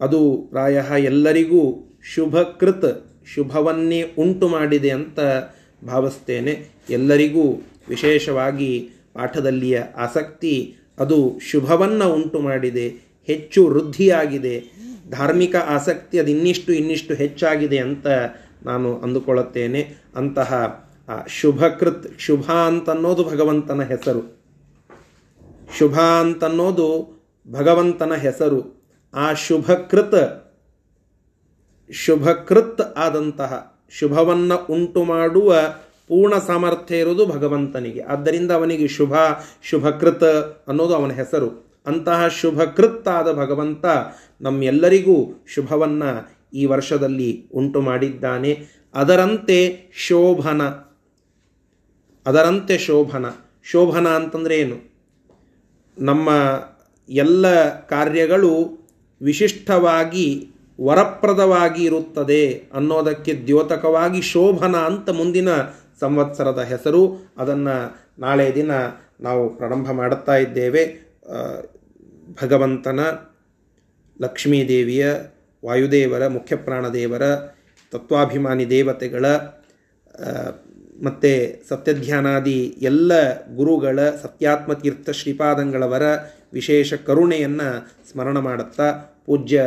[0.00, 5.18] ಅದು ಪ್ರಾಯ ಎಲ್ಲರಿಗೂ ಶುಭಕೃತ್, ಶುಭವನ್ನೇ ಉಂಟು ಮಾಡಿದೆ ಅಂತ
[5.86, 6.68] ಭಾವಿಸ್ತೇನೆ.
[6.90, 12.88] ಎಲ್ಲರಿಗೂ ವಿಶೇಷವಾಗಿ ಪಾಠದಲ್ಲಿಯ ಆಸಕ್ತಿ, ಅದು ಶುಭವನ್ನು ಉಂಟು ಮಾಡಿದೆ,
[13.26, 14.64] ಹೆಚ್ಚು ವೃದ್ಧಿಯಾಗಿದೆ.
[15.10, 18.06] ಧಾರ್ಮಿಕ ಆಸಕ್ತಿ ಅದು ಇನ್ನಿಷ್ಟು ಇನ್ನಿಷ್ಟು ಹೆಚ್ಚಾಗಿದೆ ಅಂತ
[18.64, 19.94] ನಾನು ಅಂದುಕೊಳ್ಳುತ್ತೇನೆ.
[20.16, 20.84] ಅಂತಹ
[21.28, 24.38] ಶುಭಕೃತ್ ಶುಭ ಅಂತನ್ನೋದು ಭಗವಂತನ ಹೆಸರು.
[25.78, 27.18] ಶುಭ ಅಂತನ್ನೋದು
[27.50, 28.82] ಭಗವಂತನ ಹೆಸರು.
[29.14, 30.44] ಆ ಶುಭಕೃತ್
[31.92, 35.56] ಶುಭಕೃತ್ ಆದಂತಹ ಶುಭವನ್ನು ಉಂಟು ಮಾಡುವ
[36.08, 38.00] ಪೂರ್ಣ ಸಾಮರ್ಥ್ಯ ಇರುವುದು ಭಗವಂತನಿಗೆ.
[38.00, 39.14] ಆದ್ದರಿಂದ ಅವನಿಗೆ ಶುಭ,
[39.62, 41.80] ಶುಭಕೃತ್ ಅನ್ನೋದು ಅವನ ಹೆಸರು.
[41.86, 42.28] ಅಂತಹ
[43.08, 43.84] ಆದ ಭಗವಂತ
[44.40, 48.66] ನಮ್ಮೆಲ್ಲರಿಗೂ ಶುಭವನ್ನು ಈ ವರ್ಷದಲ್ಲಿ ಉಂಟು ಮಾಡಿದ್ದಾನೆ.
[48.94, 50.87] ಅದರಂತೆ ಶೋಭನ.
[52.28, 53.26] ಅದರಂತೆ ಶೋಭನ.
[53.62, 54.76] ಶೋಭನ ಅಂತಂದ್ರೆ ಏನು?
[55.98, 56.28] ನಮ್ಮ
[57.08, 57.46] ಎಲ್ಲ
[57.86, 58.78] ಕಾರ್ಯಗಳು
[59.22, 60.50] ವಿಶಿಷ್ಟವಾಗಿ
[60.80, 65.48] ವರಪ್ರದವಾಗಿ ಇರುತ್ತದೆ ಅನ್ನೋದಕ್ಕೆ ದ್ಯೋತಕವಾಗಿ ಶೋಭನ ಅಂತ ಮುಂದಿನ
[66.00, 67.32] ಸಂವತ್ಸರದ ಹೆಸರು.
[67.38, 68.70] ಅದನ್ನು ನಾಳೆ ದಿನ
[69.20, 70.84] ನಾವು ಪ್ರಾರಂಭ ಮಾಡುತ್ತಾ ಇದ್ದೇವೆ.
[72.42, 73.00] ಭಗವಂತನ,
[74.20, 75.12] ಲಕ್ಷ್ಮೀದೇವಿಯ,
[75.66, 77.22] ವಾಯುದೇವರ, ಮುಖ್ಯಪ್ರಾಣದೇವರ,
[77.90, 79.26] ತತ್ವಾಭಿಮಾನಿ ದೇವತೆಗಳ
[81.02, 83.12] ಮತ್ತು ಸತ್ಯಧ್ಯಾನಾದಿ ಎಲ್ಲ
[83.56, 86.02] ಗುರುಗಳ ಸತ್ಯಾತ್ಮತೀರ್ಥ ಶ್ರೀಪಾದಂಗಳವರ
[86.52, 87.68] ವಿಶೇಷ ಕರುಣೆಯನ್ನು
[88.10, 88.92] ಸ್ಮರಣ ಮಾಡುತ್ತಾ,
[89.26, 89.62] ಪೂಜ್ಯ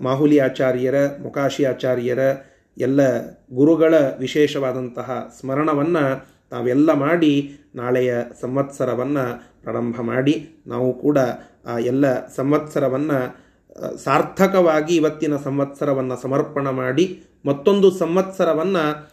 [0.00, 2.18] ಮಾಹುಲಿ ಆಚಾರ್ಯರ, ಮುಕಾಶಿ ಆಚಾರ್ಯರ
[2.78, 3.00] ಎಲ್ಲ
[3.54, 6.04] ಗುರುಗಳ ವಿಶೇಷವಾದಂತಹ ಸ್ಮರಣವನ್ನು
[6.52, 9.24] ನಾವೆಲ್ಲ ಮಾಡಿ, ನಾಳೆಯ ಸಂವತ್ಸರವನ್ನು
[9.62, 11.18] ಪ್ರಾರಂಭ ಮಾಡಿ, ನಾವು ಕೂಡ
[11.66, 13.18] ಆ ಎಲ್ಲ ಸಂವತ್ಸರವನ್ನು
[14.04, 19.11] ಸಾರ್ಥಕವಾಗಿ ಇವತ್ತಿನ ಸಂವತ್ಸರವನ್ನು ಸಮರ್ಪಣ ಮಾಡಿ, ಮತ್ತೊಂದು ಸಂವತ್ಸರವನ್ನು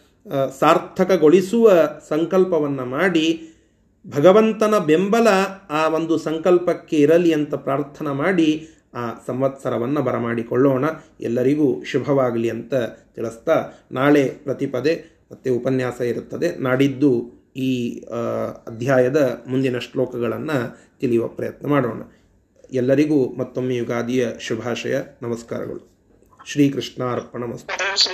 [0.58, 1.72] ಸಾರ್ಥಕಗೊಳಿಸುವ
[2.08, 3.42] ಸಂಕಲ್ಪವನ್ನು ಮಾಡಿ
[4.16, 5.28] ಭಗವಂತನ ಬೆಂಬಲ
[5.70, 10.84] ಆ ಒಂದು ಸಂಕಲ್ಪಕ್ಕೆ ಇರಲಿ ಅಂತ ಪ್ರಾರ್ಥನೆ ಮಾಡಿ ಆ ಸಂವತ್ಸರವನ್ನು ಬರಮಾಡಿಕೊಳ್ಳೋಣ.
[11.20, 12.74] ಎಲ್ಲರಿಗೂ ಶುಭವಾಗಲಿ ಅಂತ
[13.14, 16.56] ತಿಳಿಸ್ತಾ ನಾಳೆ ಪ್ರತಿಪದೆ ಮತ್ತು ಉಪನ್ಯಾಸ ಇರುತ್ತದೆ.
[16.56, 18.00] ನಾಡಿದ್ದು ಈ
[18.66, 22.02] ಅಧ್ಯಾಯದ ಮುಂದಿನ ಶ್ಲೋಕಗಳನ್ನು ತಿಳಿಯುವ ಪ್ರಯತ್ನ ಮಾಡೋಣ.
[22.72, 24.98] ಎಲ್ಲರಿಗೂ ಮತ್ತೊಮ್ಮೆ ಯುಗಾದಿಯ ಶುಭಾಶಯ.
[25.22, 25.90] ನಮಸ್ಕಾರಗಳು.
[26.46, 27.44] ಶ್ರೀಕೃಷ್ಣ ಅರ್ಪಣ